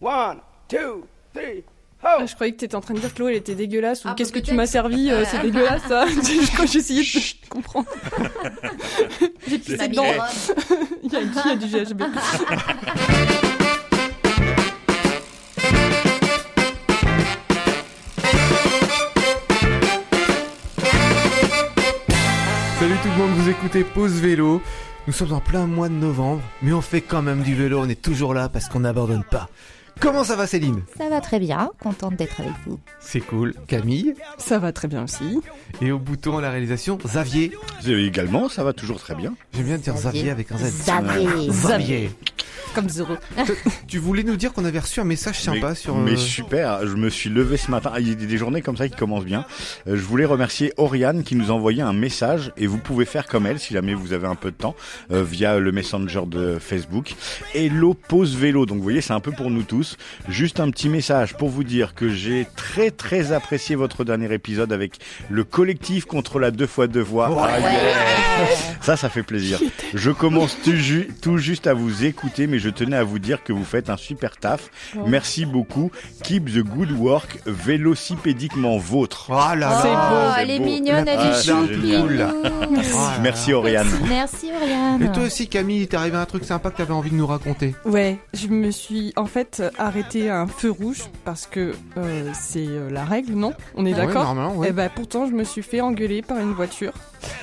One, 0.00 0.40
two, 0.68 1.06
three! 1.32 1.64
Ah, 2.02 2.24
je 2.26 2.34
croyais 2.34 2.52
que 2.52 2.58
t'étais 2.58 2.74
en 2.74 2.80
train 2.82 2.92
de 2.94 3.00
dire 3.00 3.14
que 3.14 3.18
l'eau 3.20 3.28
elle 3.28 3.36
était 3.36 3.54
dégueulasse 3.54 4.04
ou 4.04 4.08
Ah, 4.10 4.14
qu'est-ce 4.16 4.32
que 4.32 4.38
tu 4.38 4.52
m'as 4.54 4.66
servi, 4.66 5.10
euh, 5.10 5.24
c'est 5.24 5.40
dégueulasse 5.40 5.82
ça. 5.88 6.04
Quand 6.56 6.66
j'essayais 6.66 7.02
de 7.02 7.48
comprendre. 7.48 7.88
J'ai 9.48 9.58
pissé 9.58 9.76
Ça 9.78 9.88
dedans. 9.88 10.04
Il 11.02 11.12
y 11.12 11.16
a, 11.16 11.20
il 11.22 11.34
y 11.34 11.50
a 11.50 11.56
du 11.56 11.66
GHB. 11.66 12.02
Salut 22.78 22.94
tout 23.02 23.08
le 23.08 23.16
monde, 23.16 23.30
vous 23.36 23.48
écoutez 23.48 23.82
Pause 23.84 24.20
Vélo. 24.20 24.60
Nous 25.06 25.12
sommes 25.12 25.32
en 25.32 25.40
plein 25.40 25.66
mois 25.66 25.88
de 25.88 25.94
novembre, 25.94 26.42
mais 26.62 26.72
on 26.72 26.80
fait 26.82 27.00
quand 27.00 27.22
même 27.22 27.42
du 27.42 27.54
vélo, 27.54 27.80
on 27.80 27.88
est 27.88 28.00
toujours 28.00 28.34
là 28.34 28.48
parce 28.48 28.68
qu'on 28.68 28.80
n'abandonne 28.80 29.24
pas. 29.24 29.48
Comment 30.00 30.24
ça 30.24 30.36
va 30.36 30.46
Céline? 30.46 30.82
Ça 30.98 31.08
va 31.08 31.20
très 31.20 31.38
bien, 31.40 31.70
contente 31.80 32.16
d'être 32.16 32.40
avec 32.40 32.52
vous. 32.66 32.78
C'est 33.00 33.20
cool. 33.20 33.54
Camille? 33.66 34.14
Ça 34.38 34.58
va 34.58 34.72
très 34.72 34.88
bien 34.88 35.04
aussi. 35.04 35.40
et 35.80 35.90
au 35.90 35.98
bouton 35.98 36.36
à 36.38 36.42
la 36.42 36.50
réalisation, 36.50 36.96
Xavier? 37.02 37.52
Également, 37.86 38.48
ça 38.48 38.62
va 38.62 38.72
toujours 38.72 39.00
très 39.00 39.14
bien. 39.14 39.34
J'aime 39.54 39.66
bien 39.66 39.78
dire 39.78 39.94
Xavier 39.94 40.30
avec 40.30 40.52
un 40.52 40.58
Z. 40.58 40.64
Xavier. 40.82 41.48
Xavier. 41.48 42.10
Comme. 42.76 43.16
Tu 43.88 43.98
voulais 43.98 44.22
nous 44.22 44.36
dire 44.36 44.52
qu'on 44.52 44.64
avait 44.64 44.78
reçu 44.78 45.00
un 45.00 45.04
message 45.04 45.40
sympa 45.40 45.70
mais, 45.70 45.74
sur... 45.74 45.96
mais 45.96 46.12
euh, 46.12 46.16
super, 46.16 46.86
je 46.86 46.94
me 46.94 47.08
suis 47.10 47.30
levé 47.30 47.56
ce 47.56 47.70
matin. 47.70 47.92
Il 47.98 48.08
y 48.08 48.12
a 48.12 48.14
des 48.14 48.36
journées 48.36 48.62
comme 48.62 48.76
ça 48.76 48.88
qui 48.88 48.94
commencent 48.96 49.24
bien. 49.24 49.44
Euh, 49.88 49.96
je 49.96 50.02
voulais 50.02 50.24
remercier 50.26 50.72
Oriane 50.76 51.22
qui 51.24 51.34
nous 51.36 51.50
a 51.50 51.54
envoyé 51.54 51.82
un 51.82 51.92
message 51.92 52.52
et 52.56 52.66
vous 52.66 52.78
pouvez 52.78 53.04
faire 53.06 53.26
comme 53.26 53.46
elle 53.46 53.58
si 53.58 53.72
jamais 53.74 53.94
vous 53.94 54.12
avez 54.12 54.26
un 54.26 54.34
peu 54.34 54.50
de 54.50 54.56
temps 54.56 54.76
euh, 55.10 55.22
via 55.24 55.58
le 55.58 55.72
messenger 55.72 56.22
de 56.26 56.58
Facebook. 56.60 57.14
Hello 57.54 57.94
pause 57.94 58.36
vélo. 58.36 58.66
Donc 58.66 58.76
vous 58.78 58.82
voyez, 58.84 59.00
c'est 59.00 59.14
un 59.14 59.20
peu 59.20 59.32
pour 59.32 59.50
nous 59.50 59.62
tous. 59.62 59.96
Juste 60.28 60.60
un 60.60 60.70
petit 60.70 60.88
message 60.88 61.34
pour 61.36 61.48
vous 61.48 61.64
dire 61.64 61.94
que 61.94 62.10
j'ai 62.10 62.46
très 62.56 62.90
très 62.90 63.32
apprécié 63.32 63.74
votre 63.74 64.04
dernier 64.04 64.32
épisode 64.32 64.72
avec 64.72 64.98
le 65.30 65.44
collectif 65.44 66.04
contre 66.04 66.38
la 66.38 66.50
deux 66.50 66.66
fois 66.66 66.86
deux 66.86 67.00
voix. 67.00 67.48
Ah, 67.48 67.58
yes. 67.58 68.74
Ça, 68.82 68.96
ça 68.96 69.08
fait 69.08 69.22
plaisir. 69.22 69.58
Je 69.94 70.10
commence 70.10 70.56
tout, 70.62 70.76
ju- 70.76 71.08
tout 71.22 71.38
juste 71.38 71.66
à 71.66 71.74
vous 71.74 72.04
écouter, 72.04 72.46
mais 72.46 72.58
je 72.58 72.65
tenais 72.70 72.96
à 72.96 73.04
vous 73.04 73.18
dire 73.18 73.42
que 73.44 73.52
vous 73.52 73.64
faites 73.64 73.90
un 73.90 73.96
super 73.96 74.36
taf. 74.36 74.70
Oh. 74.96 75.00
Merci 75.06 75.46
beaucoup. 75.46 75.90
Keep 76.22 76.46
the 76.46 76.58
good 76.62 76.92
work, 76.92 77.38
vélocipédiquement 77.46 78.76
vôtre. 78.78 79.26
Oh 79.30 79.34
là 79.34 79.54
là 79.56 79.80
C'est 79.82 79.88
oh, 79.90 80.10
beau. 80.10 80.34
elle 80.40 80.50
est 80.50 80.58
beau. 80.58 80.64
mignonne, 80.64 81.08
elle 81.08 81.18
Ah, 81.20 81.38
est. 81.38 81.50
Oh 82.02 82.08
là 82.08 82.32
là. 82.32 82.32
Merci 83.22 83.52
Oriane. 83.52 83.86
Merci 84.08 84.50
Oriane. 84.52 85.02
Et 85.02 85.12
toi 85.12 85.24
aussi 85.24 85.48
Camille, 85.48 85.82
il 85.82 85.88
t'est 85.88 85.96
arrivé 85.96 86.16
un 86.16 86.26
truc 86.26 86.44
sympa 86.44 86.70
que 86.70 86.76
t'avais 86.76 86.92
envie 86.92 87.10
de 87.10 87.16
nous 87.16 87.26
raconter. 87.26 87.74
Ouais, 87.84 88.18
je 88.34 88.48
me 88.48 88.70
suis 88.70 89.12
en 89.16 89.26
fait 89.26 89.62
arrêté 89.78 90.28
à 90.30 90.40
un 90.40 90.46
feu 90.46 90.70
rouge 90.70 91.02
parce 91.24 91.46
que 91.46 91.74
euh, 91.96 92.30
c'est 92.34 92.66
euh, 92.66 92.90
la 92.90 93.04
règle, 93.04 93.32
non? 93.34 93.52
On 93.76 93.86
est 93.86 93.90
Ouais, 93.94 94.06
d'accord? 94.06 94.24
normalement, 94.24 94.54
ouais. 94.56 94.68
Et 94.68 94.72
bah 94.72 94.88
pourtant 94.88 95.26
je 95.26 95.32
me 95.32 95.44
suis 95.44 95.62
fait 95.62 95.80
engueuler 95.80 96.22
par 96.22 96.38
une 96.38 96.52
voiture. 96.52 96.92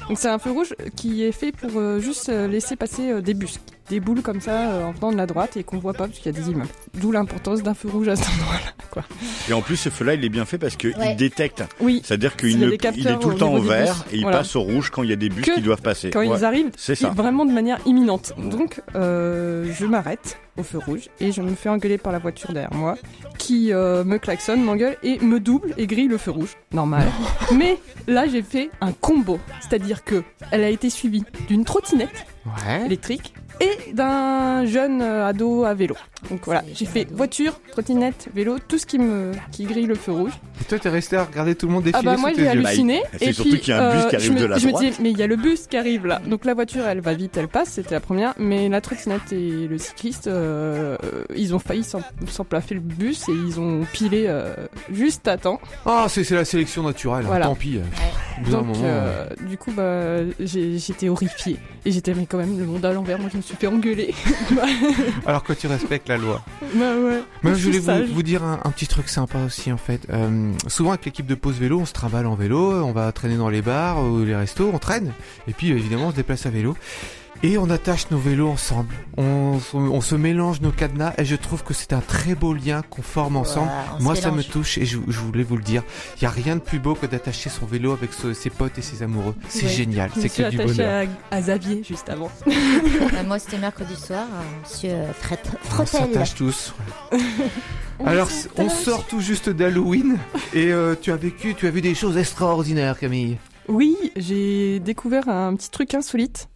Donc 0.08 0.18
c'est 0.20 0.30
un 0.30 0.40
feu 0.40 0.52
rouge 0.52 0.74
qui 0.96 1.24
est 1.24 1.32
fait 1.32 1.52
pour 1.52 1.72
euh, 1.76 2.00
juste 2.00 2.30
laisser 2.30 2.76
passer 2.76 3.12
euh, 3.12 3.22
des 3.22 3.34
bus, 3.34 3.60
des 3.89 4.00
boules 4.00 4.22
comme 4.22 4.39
ça 4.42 4.72
euh, 4.72 4.84
en 4.86 4.92
venant 4.92 5.12
de 5.12 5.17
la 5.17 5.26
droite 5.26 5.58
et 5.58 5.64
qu'on 5.64 5.78
voit 5.78 5.94
pas 5.94 6.08
parce 6.08 6.17
qu'il 6.20 6.31
y 6.34 6.36
a 6.36 6.39
des 6.39 6.50
immeubles. 6.50 6.70
D'où 6.95 7.12
l'importance 7.12 7.62
d'un 7.64 7.73
feu 7.73 7.89
rouge 7.89 8.08
à 8.08 8.16
cet 8.16 8.28
endroit-là. 8.39 8.72
Quoi. 8.92 9.03
Et 9.50 9.53
en 9.53 9.62
plus, 9.62 9.76
ce 9.76 9.89
feu-là, 9.89 10.14
il 10.14 10.23
est 10.23 10.30
bien 10.30 10.45
fait 10.45 10.58
parce 10.58 10.76
qu'il 10.76 10.95
Ouais. 10.98 11.16
détecte. 11.16 11.64
Oui, 11.81 12.02
C'est-à-dire 12.04 12.36
qu'il 12.38 12.52
Il 12.52 12.64
est 12.73 12.78
tout 13.20 13.30
le 13.30 13.36
au 13.36 13.38
temps 13.38 13.54
au 13.54 13.61
vert 13.61 14.06
et 14.11 14.16
il 14.17 14.22
Voilà. 14.22 14.38
passe 14.39 14.56
au 14.56 14.61
rouge 14.61 14.89
quand 14.89 15.04
il 15.04 15.09
y 15.09 15.14
a 15.14 15.17
des 15.17 15.30
bus 15.30 15.45
Que 15.45 15.56
qui 15.56 15.61
doivent 15.61 15.81
passer. 15.81 16.11
quand 16.11 16.20
Ouais. 16.20 16.30
ils 16.38 16.45
arrivent, 16.45 16.72
C'est 16.78 16.95
ça. 16.95 17.09
vraiment 17.09 17.45
de 17.45 17.52
manière 17.52 17.80
imminente. 17.86 18.34
Donc 18.38 18.81
euh, 18.95 19.72
je 19.73 19.86
m'arrête 19.86 20.38
au 20.58 20.64
feu 20.64 20.78
rouge 20.78 21.09
et 21.20 21.31
je 21.31 21.42
me 21.42 21.56
fais 21.56 21.70
engueuler 21.70 21.98
par 21.98 22.11
la 22.14 22.20
voiture 22.20 22.54
derrière 22.54 22.73
moi 22.73 22.95
qui 23.39 23.73
euh, 23.73 24.04
me 24.04 24.17
klaxonne, 24.20 24.64
m'engueule 24.64 24.98
et 25.04 25.17
me 25.20 25.39
double 25.39 25.73
et 25.78 25.88
grille 25.88 26.08
le 26.08 26.17
feu 26.20 26.31
rouge. 26.31 26.56
Normal. 26.72 27.08
Mais 27.56 27.78
là 28.08 28.28
j'ai 28.28 28.44
fait 28.44 28.70
un 28.80 28.92
combo, 28.92 29.39
c'est-à-dire 29.61 30.04
que 30.04 30.23
elle 30.52 30.64
a 30.64 30.70
été 30.70 30.89
suivie 30.92 31.23
d'une 31.48 31.65
trottinette 31.65 32.27
Ouais. 32.45 32.86
électrique 32.87 33.33
et 33.61 33.93
d'un 33.93 34.65
jeune 34.65 35.02
euh, 35.02 35.27
ado 35.27 35.64
à 35.64 35.73
vélo. 35.73 35.95
Donc 36.30 36.42
voilà, 36.45 36.64
j'ai 36.73 36.86
fait 36.86 37.08
voiture, 37.11 37.59
trottinette, 37.71 38.30
vélo, 38.33 38.58
tout 38.67 38.77
ce 38.77 38.86
qui 38.86 38.98
me 38.98 39.31
qui 39.52 39.65
grille 39.65 39.86
le 39.86 39.95
feu 39.95 40.11
rouge. 40.11 40.31
Et 40.61 40.64
toi 40.65 40.80
t'es 40.80 40.89
resté 40.89 41.17
à 41.17 41.23
regarder 41.26 41.53
tout 41.55 41.67
le 41.67 41.73
monde 41.73 41.83
défiler 41.83 42.02
Ah 42.08 42.15
bah 42.15 42.17
moi 42.17 42.32
j'ai 42.36 42.48
halluciné 42.48 43.02
Bah, 43.11 43.17
et 43.21 43.32
surtout 43.33 43.52
puis 43.52 43.59
qu'il 43.59 43.73
y 43.73 43.77
a 43.77 43.89
un 43.89 43.93
bus 43.95 44.03
euh, 44.05 44.09
qui 44.09 44.15
arrive 44.15 44.27
je 44.27 44.33
me, 44.33 44.39
de 44.39 44.45
la 44.45 44.58
je 44.58 44.67
me 44.67 44.80
dis 44.80 44.93
mais 45.02 45.11
il 45.11 45.17
y 45.17 45.23
a 45.23 45.27
le 45.27 45.36
bus 45.36 45.67
qui 45.67 45.77
arrive 45.77 46.05
là 46.05 46.21
donc 46.26 46.45
la 46.45 46.53
voiture 46.53 46.87
elle 46.87 47.02
va 47.02 47.14
vite 47.14 47.36
elle 47.37 47.48
passe 47.49 47.70
c'était 47.71 47.93
la 47.95 47.99
première 47.99 48.33
mais 48.37 48.70
la 48.70 48.80
trottinette 48.82 49.32
et 49.33 49.67
le 49.67 49.77
cycliste 49.77 50.27
euh, 50.27 50.98
ils 51.36 51.53
ont 51.53 51.59
failli 51.59 51.83
s'emplaffer 52.30 52.76
le 52.76 52.82
bus 52.82 53.27
et 53.30 53.33
ils 53.33 53.59
ont 53.59 53.82
pilé 53.92 54.26
euh, 54.27 54.53
juste 54.92 55.27
à 55.27 55.37
temps 55.37 55.59
Ah 55.86 56.05
c'est 56.09 56.23
c'est 56.23 56.36
la 56.36 56.45
sélection 56.45 56.83
naturelle, 56.83 57.26
hein, 57.26 57.27
Voilà. 57.27 57.45
tant 57.48 57.55
pis. 57.55 57.80
Donc 58.49 58.65
moment, 58.65 58.73
euh, 58.83 59.27
du 59.48 59.58
coup 59.58 59.71
bah 59.71 60.17
j'étais 60.39 61.09
horrifiée 61.09 61.58
et 61.86 61.92
j'étais 61.92 62.14
mais 62.14 62.26
quand 62.33 62.39
même 62.39 62.58
le 62.58 62.66
monde 62.66 62.83
à 62.83 62.92
l'envers 62.94 63.20
moi 63.20 63.30
je 63.32 63.38
me 63.38 63.44
suis 63.44 63.55
fait 63.55 63.67
engueuler 63.67 64.16
Alors 65.27 65.44
que 65.44 65.54
tu 65.54 65.67
respectes 65.67 66.10
la 66.10 66.17
loi. 66.17 66.42
bah 66.73 66.95
ouais 66.98 67.21
Moi, 67.44 67.54
je 67.54 67.70
voulais 67.70 67.77
vous, 67.77 68.16
vous 68.16 68.23
dire 68.23 68.44
un, 68.44 68.60
un 68.64 68.71
petit 68.71 68.88
truc 68.88 69.08
sympa 69.08 69.38
aussi 69.45 69.71
en 69.71 69.77
fait. 69.77 70.02
Euh, 70.10 70.52
souvent 70.67 70.89
avec 70.92 71.05
l'équipe 71.05 71.27
de 71.27 71.36
pause 71.36 71.60
vélo, 71.60 71.80
on 71.82 71.86
se 71.86 71.94
trimballe 71.94 72.26
en 72.26 72.33
vélo, 72.33 72.83
on 72.83 72.92
va 72.92 73.11
traîner 73.11 73.38
dans 73.38 73.49
les 73.49 73.61
bars 73.61 74.04
ou 74.04 74.23
les 74.26 74.36
restos, 74.36 74.71
on 74.73 74.80
traîne. 74.80 75.14
Et 75.48 75.54
puis 75.54 75.70
évidemment, 75.70 76.08
on 76.08 76.11
se 76.11 76.16
déplace 76.16 76.48
à 76.48 76.49
vélo. 76.49 76.76
Et 77.42 77.58
on 77.58 77.70
attache 77.70 78.10
nos 78.10 78.17
vélos 78.20 78.48
ensemble. 78.48 78.95
On, 79.17 79.60
se- 79.60 79.76
on 79.76 79.99
se 79.99 80.16
mélange 80.16 80.61
nos 80.61 80.71
cadenas 80.71 81.14
et 81.17 81.26
je 81.26 81.36
trouve 81.36 81.61
que 81.64 81.73
c'est 81.73 81.92
un 81.92 81.99
très 81.99 82.36
beau 82.36 82.54
lien 82.54 82.82
qu'on 82.89 83.02
forme 83.02 83.36
ensemble. 83.36 83.67
Ouais, 83.67 83.73
on 83.95 83.98
se 83.99 84.04
Moi, 84.04 84.16
ça 84.16 84.32
me 84.32 84.44
touche 84.44 84.77
et 84.77 84.86
je, 84.86 84.98
je 85.10 85.20
voulais 85.20 85.44
vous 85.44 85.58
le 85.58 85.64
dire. 85.64 85.83
Il 86.17 86.23
y 86.23 86.26
a 86.26 86.30
rien 86.30 86.55
de 86.55 86.61
plus 86.61 86.80
beau 86.80 86.95
que 86.95 87.05
d'attacher 87.05 87.49
son 87.49 87.66
vélo 87.66 87.92
avec 87.92 88.14
ce- 88.14 88.33
ses 88.33 88.49
potes 88.49 88.77
et 88.77 88.82
ses 88.82 89.04
amoureux. 89.04 89.36
C'est 89.49 89.64
Ouais. 89.66 89.70
génial. 89.71 90.10
C'est 90.17 90.30
que 90.30 90.49
du 90.49 90.58
bonheur. 90.58 91.08
à, 91.32 91.36
à 91.36 91.42
Xavier 91.42 91.83
juste 91.83 92.08
avant 92.10 92.32
Euh, 92.48 93.23
moi 93.27 93.39
c'était 93.39 93.58
mercredi 93.58 93.95
soir, 93.98 94.26
euh, 94.32 94.61
monsieur 94.64 94.95
Fred 95.20 95.39
On 95.80 95.86
s'attache 95.86 96.36
tous. 96.36 96.73
Alors, 98.05 98.30
on 98.58 98.70
sort 98.70 99.05
tout 99.05 99.20
juste 99.20 99.50
d'Halloween 99.50 100.17
et 100.54 100.71
euh, 100.71 100.95
tu 101.00 101.11
as 101.11 101.15
vécu, 101.17 101.55
tu 101.55 101.67
as 101.67 101.71
vu 101.71 101.82
des 101.82 101.94
choses 101.95 102.17
extraordinaires, 102.17 102.98
Camille. 102.98 103.38
Oui, 103.67 103.95
j'ai 104.15 104.80
découvert 104.80 105.27
un 105.30 105.55
petit 105.55 105.70
truc 105.70 105.94
insolite. 105.94 106.48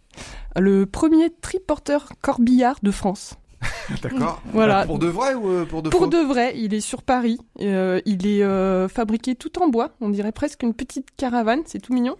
Le 0.56 0.86
premier 0.86 1.30
triporteur 1.40 2.08
corbillard 2.22 2.78
de 2.82 2.90
France. 2.90 3.34
D'accord. 4.02 4.40
Voilà. 4.52 4.82
Euh, 4.82 4.86
Pour 4.86 4.98
de 4.98 5.08
vrai 5.08 5.34
ou 5.34 5.48
euh, 5.48 5.64
pour 5.64 5.82
de 5.82 5.88
Pour 5.90 6.00
faux 6.02 6.06
de 6.06 6.18
vrai, 6.18 6.52
il 6.56 6.74
est 6.74 6.80
sur 6.80 7.02
Paris. 7.02 7.38
Euh, 7.60 8.00
il 8.06 8.26
est 8.26 8.42
euh, 8.44 8.86
fabriqué 8.88 9.34
tout 9.34 9.60
en 9.60 9.68
bois. 9.68 9.90
On 10.00 10.10
dirait 10.10 10.32
presque 10.32 10.62
une 10.62 10.74
petite 10.74 11.08
caravane. 11.16 11.62
C'est 11.66 11.80
tout 11.80 11.92
mignon. 11.92 12.16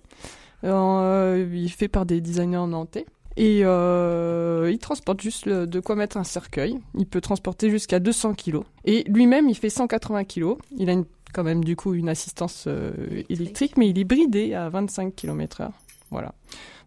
Euh, 0.65 1.47
il 1.53 1.67
est 1.67 1.69
fait 1.69 1.89
par 1.89 2.07
des 2.07 2.21
designers 2.21 2.67
nantais. 2.67 3.07
Et 3.37 3.61
euh, 3.63 4.69
il 4.73 4.79
transporte 4.79 5.21
juste 5.21 5.47
le- 5.47 5.67
de 5.69 5.79
quoi 5.79 5.95
mettre 5.95 6.17
un 6.17 6.25
cercueil. 6.25 6.77
Il 6.97 7.07
peut 7.07 7.21
transporter 7.21 7.71
jusqu'à 7.71 8.01
200 8.01 8.35
kilos. 8.35 8.65
Et 8.85 9.05
lui-même, 9.05 9.49
il 9.49 9.55
fait 9.55 9.71
180 9.71 10.25
kilos. 10.25 10.59
Il 10.77 10.91
a 10.91 10.93
une- 10.93 11.05
quand 11.33 11.45
même 11.45 11.63
du 11.63 11.77
coup 11.77 11.95
une 11.95 12.09
assistance 12.09 12.65
euh, 12.67 12.91
électrique, 13.29 13.77
mais 13.77 13.89
il 13.91 13.99
est 13.99 14.05
bridé 14.05 14.55
à 14.55 14.69
25 14.71 15.15
km 15.15 15.61
heure. 15.61 15.73
Voilà. 16.11 16.33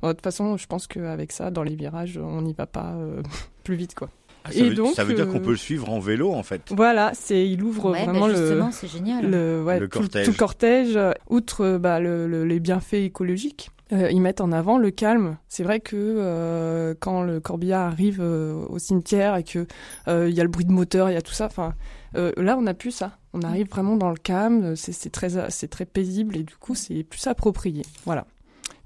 Bon, 0.01 0.07
de 0.09 0.13
toute 0.13 0.23
façon, 0.23 0.57
je 0.57 0.65
pense 0.67 0.87
qu'avec 0.87 1.31
ça, 1.31 1.51
dans 1.51 1.63
les 1.63 1.75
virages, 1.75 2.17
on 2.17 2.41
n'y 2.41 2.53
va 2.53 2.65
pas 2.65 2.93
euh, 2.95 3.21
plus 3.63 3.75
vite, 3.75 3.93
quoi. 3.95 4.09
Ah, 4.43 4.51
ça, 4.51 4.57
Et 4.59 4.69
veut, 4.69 4.75
donc, 4.75 4.95
ça 4.95 5.03
veut 5.03 5.13
dire 5.13 5.27
euh, 5.27 5.31
qu'on 5.31 5.39
peut 5.39 5.51
le 5.51 5.55
suivre 5.57 5.87
en 5.91 5.99
vélo 5.99 6.31
en 6.33 6.41
fait. 6.41 6.61
Voilà, 6.71 7.11
c'est 7.13 7.47
il 7.47 7.61
ouvre 7.61 7.91
Ouais, 7.91 7.99
bah, 8.05 8.11
vraiment 8.11 8.25
le, 8.25 8.35
justement, 8.35 8.71
c'est 8.71 8.87
génial. 8.87 9.29
le, 9.29 9.63
ouais, 9.63 9.79
Le 9.79 9.87
tout, 9.87 9.99
cortège. 9.99 10.25
tout 10.25 10.33
cortège, 10.33 10.95
euh, 10.95 11.11
outre 11.29 11.61
euh, 11.63 11.77
bah, 11.77 11.99
le- 11.99 12.27
le- 12.27 12.43
les 12.43 12.59
bienfaits 12.59 12.95
écologiques. 12.95 13.69
euh, 13.93 14.09
ils 14.09 14.19
mettent 14.19 14.41
en 14.41 14.51
avant 14.51 14.79
le 14.79 14.89
calme. 14.89 15.37
C'est 15.47 15.61
vrai 15.63 15.79
que 15.79 15.95
euh, 15.95 16.95
quand 16.99 17.21
le 17.21 17.39
corbillard 17.39 17.85
arrive 17.91 18.17
euh, 18.19 18.65
au 18.67 18.79
cimetière 18.79 19.35
et 19.35 19.43
que 19.43 19.67
euh, 20.07 20.27
il 20.27 20.35
y 20.35 20.39
a 20.39 20.43
le 20.43 20.49
bruit 20.49 20.65
de 20.65 20.71
moteur, 20.71 21.11
il 21.11 21.13
y 21.13 21.17
a 21.17 21.21
tout 21.21 21.33
ça. 21.33 21.45
Enfin, 21.45 21.75
euh, 22.15 22.31
là, 22.37 22.57
on 22.57 22.63
n'a 22.63 22.73
plus 22.73 22.89
ça. 22.91 23.11
On 23.33 23.41
arrive 23.43 23.69
vraiment 23.69 23.95
dans 23.95 24.09
le 24.09 24.15
calme. 24.17 24.75
C'est 24.75 24.91
c'est 24.91 25.11
très, 25.11 25.51
c'est 25.51 25.67
très 25.67 25.85
paisible 25.85 26.35
et 26.35 26.41
du 26.43 26.55
coup, 26.55 26.73
c'est 26.73 27.03
plus 27.03 27.27
approprié. 27.27 27.83
Voilà. 28.05 28.25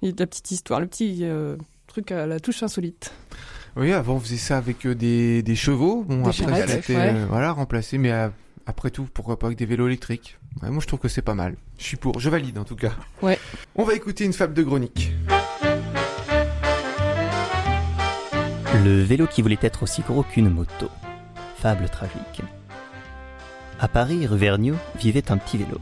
La 0.02 0.28
petite 0.28 0.52
histoire, 0.52 0.80
le 0.80 0.88
petit 0.88 1.20
euh, 1.24 1.56
truc 1.88 2.12
à 2.12 2.26
la 2.28 2.40
touche 2.40 2.62
insolite. 2.64 3.12
Oui, 3.76 3.92
avant 3.92 4.16
on 4.16 4.20
faisait 4.20 4.38
ça 4.38 4.58
avec 4.58 4.86
euh, 4.86 4.94
des, 4.96 5.42
des 5.44 5.56
chevaux. 5.56 6.04
Bon, 6.08 6.22
Des 6.24 6.30
après 6.30 6.44
charrettes, 6.44 6.70
c'était 6.70 6.96
ouais. 6.96 7.14
euh, 7.14 7.26
voilà 7.30 7.52
remplacé, 7.52 7.98
mais 7.98 8.12
euh, 8.12 8.30
après 8.66 8.90
tout, 8.92 9.08
pourquoi 9.14 9.40
pas 9.40 9.48
avec 9.48 9.58
des 9.58 9.66
vélos 9.66 9.88
électriques? 9.88 10.38
Ouais, 10.62 10.70
Moi, 10.70 10.80
je 10.82 10.88
trouve 10.88 11.00
que 11.00 11.08
c'est 11.08 11.22
pas 11.22 11.34
mal. 11.34 11.56
Je 11.78 11.84
suis 11.84 11.98
pour, 11.98 12.20
je 12.20 12.30
valide 12.30 12.58
en 12.58 12.64
tout 12.64 12.76
cas. 12.76 12.92
Ouais. 13.22 13.38
On 13.76 13.84
va 13.84 13.94
écouter 13.94 14.24
une 14.26 14.34
fable 14.34 14.54
de 14.54 14.64
Gronique. 14.64 15.12
Le 18.84 19.02
vélo 19.02 19.26
qui 19.28 19.42
voulait 19.42 19.58
être 19.62 19.84
aussi 19.84 20.02
gros 20.04 20.24
qu'une 20.24 20.50
moto. 20.50 20.90
Fable 21.58 21.90
tragique. 21.90 22.42
À 23.80 23.88
Paris, 23.88 24.26
rue 24.28 24.38
Vergniaud, 24.38 24.76
vivait 25.00 25.32
un 25.32 25.38
petit 25.38 25.58
vélo. 25.58 25.80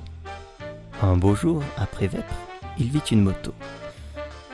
Un 1.02 1.18
beau 1.18 1.36
jour, 1.36 1.62
après 1.78 2.08
Vêpres, 2.08 2.34
il 2.80 2.90
vit 2.90 3.02
une 3.12 3.22
moto. 3.22 3.54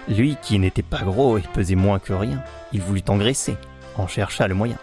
Lui, 0.07 0.37
qui 0.41 0.57
n'était 0.59 0.81
pas 0.81 1.01
gros 1.01 1.37
et 1.37 1.41
pesait 1.41 1.75
moins 1.75 1.99
que 1.99 2.13
rien, 2.13 2.43
il 2.73 2.81
voulut 2.81 3.03
engraisser, 3.07 3.57
en 3.97 4.07
chercha 4.07 4.47
le 4.47 4.55
moyen. 4.55 4.77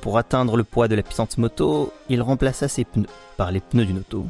Pour 0.00 0.18
atteindre 0.18 0.56
le 0.56 0.64
poids 0.64 0.88
de 0.88 0.94
la 0.94 1.02
puissante 1.02 1.38
moto, 1.38 1.92
il 2.08 2.22
remplaça 2.22 2.68
ses 2.68 2.84
pneus 2.84 3.08
par 3.36 3.50
les 3.50 3.60
pneus 3.60 3.86
d'une 3.86 3.98
auto. 3.98 4.26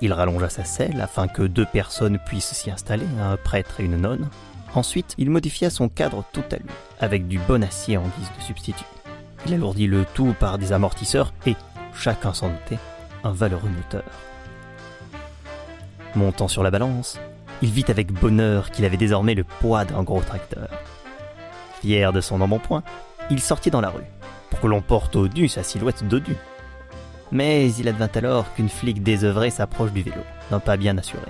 Il 0.00 0.12
rallongea 0.12 0.50
sa 0.50 0.64
selle 0.64 1.00
afin 1.00 1.28
que 1.28 1.42
deux 1.42 1.64
personnes 1.64 2.18
puissent 2.26 2.52
s'y 2.52 2.70
installer, 2.70 3.06
un 3.20 3.36
prêtre 3.36 3.80
et 3.80 3.84
une 3.84 3.96
nonne. 3.96 4.28
Ensuite, 4.74 5.14
il 5.18 5.30
modifia 5.30 5.70
son 5.70 5.88
cadre 5.88 6.24
tout 6.32 6.42
à 6.50 6.56
lui, 6.56 6.68
avec 7.00 7.28
du 7.28 7.38
bon 7.38 7.62
acier 7.62 7.96
en 7.96 8.02
guise 8.02 8.30
de 8.36 8.42
substitut. 8.42 8.84
Il 9.46 9.54
alourdit 9.54 9.86
le 9.86 10.04
tout 10.14 10.34
par 10.38 10.58
des 10.58 10.72
amortisseurs 10.72 11.32
et, 11.46 11.54
chacun 11.94 12.34
s'en 12.34 12.48
doutait, 12.48 12.78
un 13.22 13.32
valeureux 13.32 13.68
moteur. 13.68 14.04
Montant 16.14 16.48
sur 16.48 16.62
la 16.62 16.70
balance, 16.70 17.18
il 17.64 17.70
vit 17.70 17.84
avec 17.88 18.12
bonheur 18.12 18.70
qu'il 18.70 18.84
avait 18.84 18.98
désormais 18.98 19.34
le 19.34 19.42
poids 19.42 19.86
d'un 19.86 20.02
gros 20.02 20.20
tracteur. 20.20 20.68
Fier 21.80 22.12
de 22.12 22.20
son 22.20 22.42
embonpoint, 22.42 22.82
il 23.30 23.40
sortit 23.40 23.70
dans 23.70 23.80
la 23.80 23.88
rue, 23.88 24.04
pour 24.50 24.60
que 24.60 24.66
l'on 24.66 24.82
porte 24.82 25.16
au 25.16 25.28
nu 25.28 25.48
sa 25.48 25.62
silhouette 25.62 26.06
dodue. 26.06 26.36
Mais 27.32 27.72
il 27.72 27.88
advint 27.88 28.10
alors 28.16 28.52
qu'une 28.52 28.68
flic 28.68 29.02
désœuvrée 29.02 29.48
s'approche 29.48 29.92
du 29.92 30.02
vélo, 30.02 30.20
d'un 30.50 30.60
pas 30.60 30.76
bien 30.76 30.98
assuré. 30.98 31.24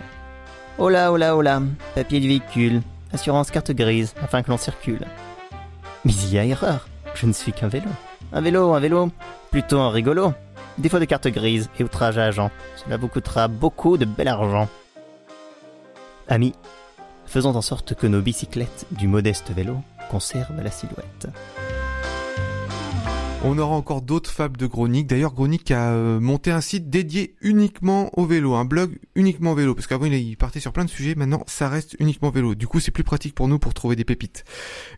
Oh 0.77 0.89
là, 0.89 1.13
oh 1.13 1.43
papier 1.95 2.19
du 2.19 2.27
véhicule, 2.27 2.83
assurance 3.13 3.53
carte 3.53 3.71
grise, 3.71 4.13
afin 4.21 4.43
que 4.43 4.51
l'on 4.51 4.59
circule. 4.59 5.07
Mais 6.05 6.13
il 6.13 6.35
y 6.35 6.39
a 6.41 6.45
erreur, 6.45 6.89
je 7.15 7.27
ne 7.27 7.33
suis 7.33 7.53
qu'un 7.53 7.69
vélo. 7.69 7.91
Un 8.33 8.41
vélo, 8.41 8.75
un 8.75 8.81
vélo, 8.81 9.09
plutôt 9.53 9.79
un 9.79 9.91
rigolo. 9.91 10.35
Défaut 10.79 10.99
de 10.99 11.05
carte 11.05 11.29
grise 11.29 11.71
et 11.79 11.85
outrage 11.85 12.19
à 12.19 12.25
agent, 12.25 12.51
cela 12.85 12.97
vous 12.97 13.07
coûtera 13.07 13.47
beaucoup 13.47 13.97
de 13.97 14.05
bel 14.05 14.27
argent. 14.27 14.69
Amis, 16.29 16.55
faisons 17.27 17.55
en 17.55 17.61
sorte 17.61 17.95
que 17.95 18.07
nos 18.07 18.23
bicyclettes 18.23 18.87
du 18.93 19.09
modeste 19.09 19.51
vélo 19.51 19.77
conservent 20.11 20.63
la 20.63 20.71
silhouette. 20.71 21.29
On 23.45 23.59
aura 23.59 23.75
encore 23.75 24.01
d'autres 24.01 24.31
fables 24.31 24.57
de 24.57 24.67
Gronick. 24.67 25.07
D'ailleurs, 25.07 25.35
Gronick 25.35 25.71
a 25.71 25.93
euh, 25.93 26.19
monté 26.19 26.51
un 26.51 26.63
site 26.63 26.89
dédié 26.89 27.37
uniquement 27.43 28.11
au 28.19 28.25
vélo, 28.25 28.55
un 28.55 28.65
blog 28.65 28.99
uniquement 29.15 29.53
vélo. 29.53 29.75
Parce 29.75 29.87
qu'avant, 29.87 30.07
il 30.07 30.15
il 30.15 30.37
partait 30.39 30.61
sur 30.61 30.73
plein 30.73 30.87
de 30.87 30.91
sujets. 30.91 31.15
Maintenant, 31.15 31.45
ça 31.47 31.69
reste 31.69 31.95
uniquement 31.99 32.31
vélo. 32.31 32.55
Du 32.55 32.67
coup, 32.67 32.81
c'est 32.81 32.91
plus 32.91 33.05
pratique 33.05 33.35
pour 33.35 33.47
nous 33.47 33.59
pour 33.59 33.75
trouver 33.75 33.97
des 33.97 34.05
pépites. 34.05 34.45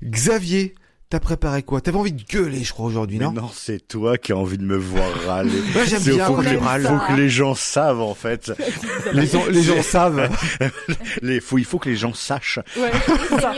Xavier, 0.05 0.76
t'as 1.16 1.20
préparé 1.20 1.62
quoi? 1.62 1.80
T'avais 1.80 1.96
envie 1.96 2.12
de 2.12 2.22
gueuler, 2.22 2.62
je 2.62 2.72
crois, 2.74 2.84
aujourd'hui, 2.86 3.18
non? 3.18 3.32
non, 3.32 3.50
c'est 3.50 3.88
toi 3.88 4.18
qui 4.18 4.32
as 4.32 4.36
envie 4.36 4.58
de 4.58 4.64
me 4.64 4.76
voir 4.76 5.08
râler. 5.26 5.50
Ouais, 5.74 5.86
j'aime 5.86 6.00
C'est- 6.00 6.12
bien 6.12 6.26
faut, 6.26 6.34
quand 6.34 6.42
que 6.42 6.48
tu 6.48 6.54
les, 6.54 6.58
faut 6.60 6.98
que 7.08 7.12
les 7.16 7.28
gens 7.30 7.54
savent 7.54 8.00
en 8.02 8.14
fait. 8.14 8.52
Les 9.12 9.26
gens, 9.26 9.42
les 9.50 9.62
gens 9.62 9.82
savent. 9.82 10.28
Les, 11.22 11.40
faut, 11.40 11.56
il 11.58 11.64
faut 11.64 11.78
que 11.78 11.88
les 11.88 11.96
gens 11.96 12.12
sachent. 12.12 12.58
Ouais, 12.76 12.90
c'est 13.28 13.40
ça. 13.40 13.54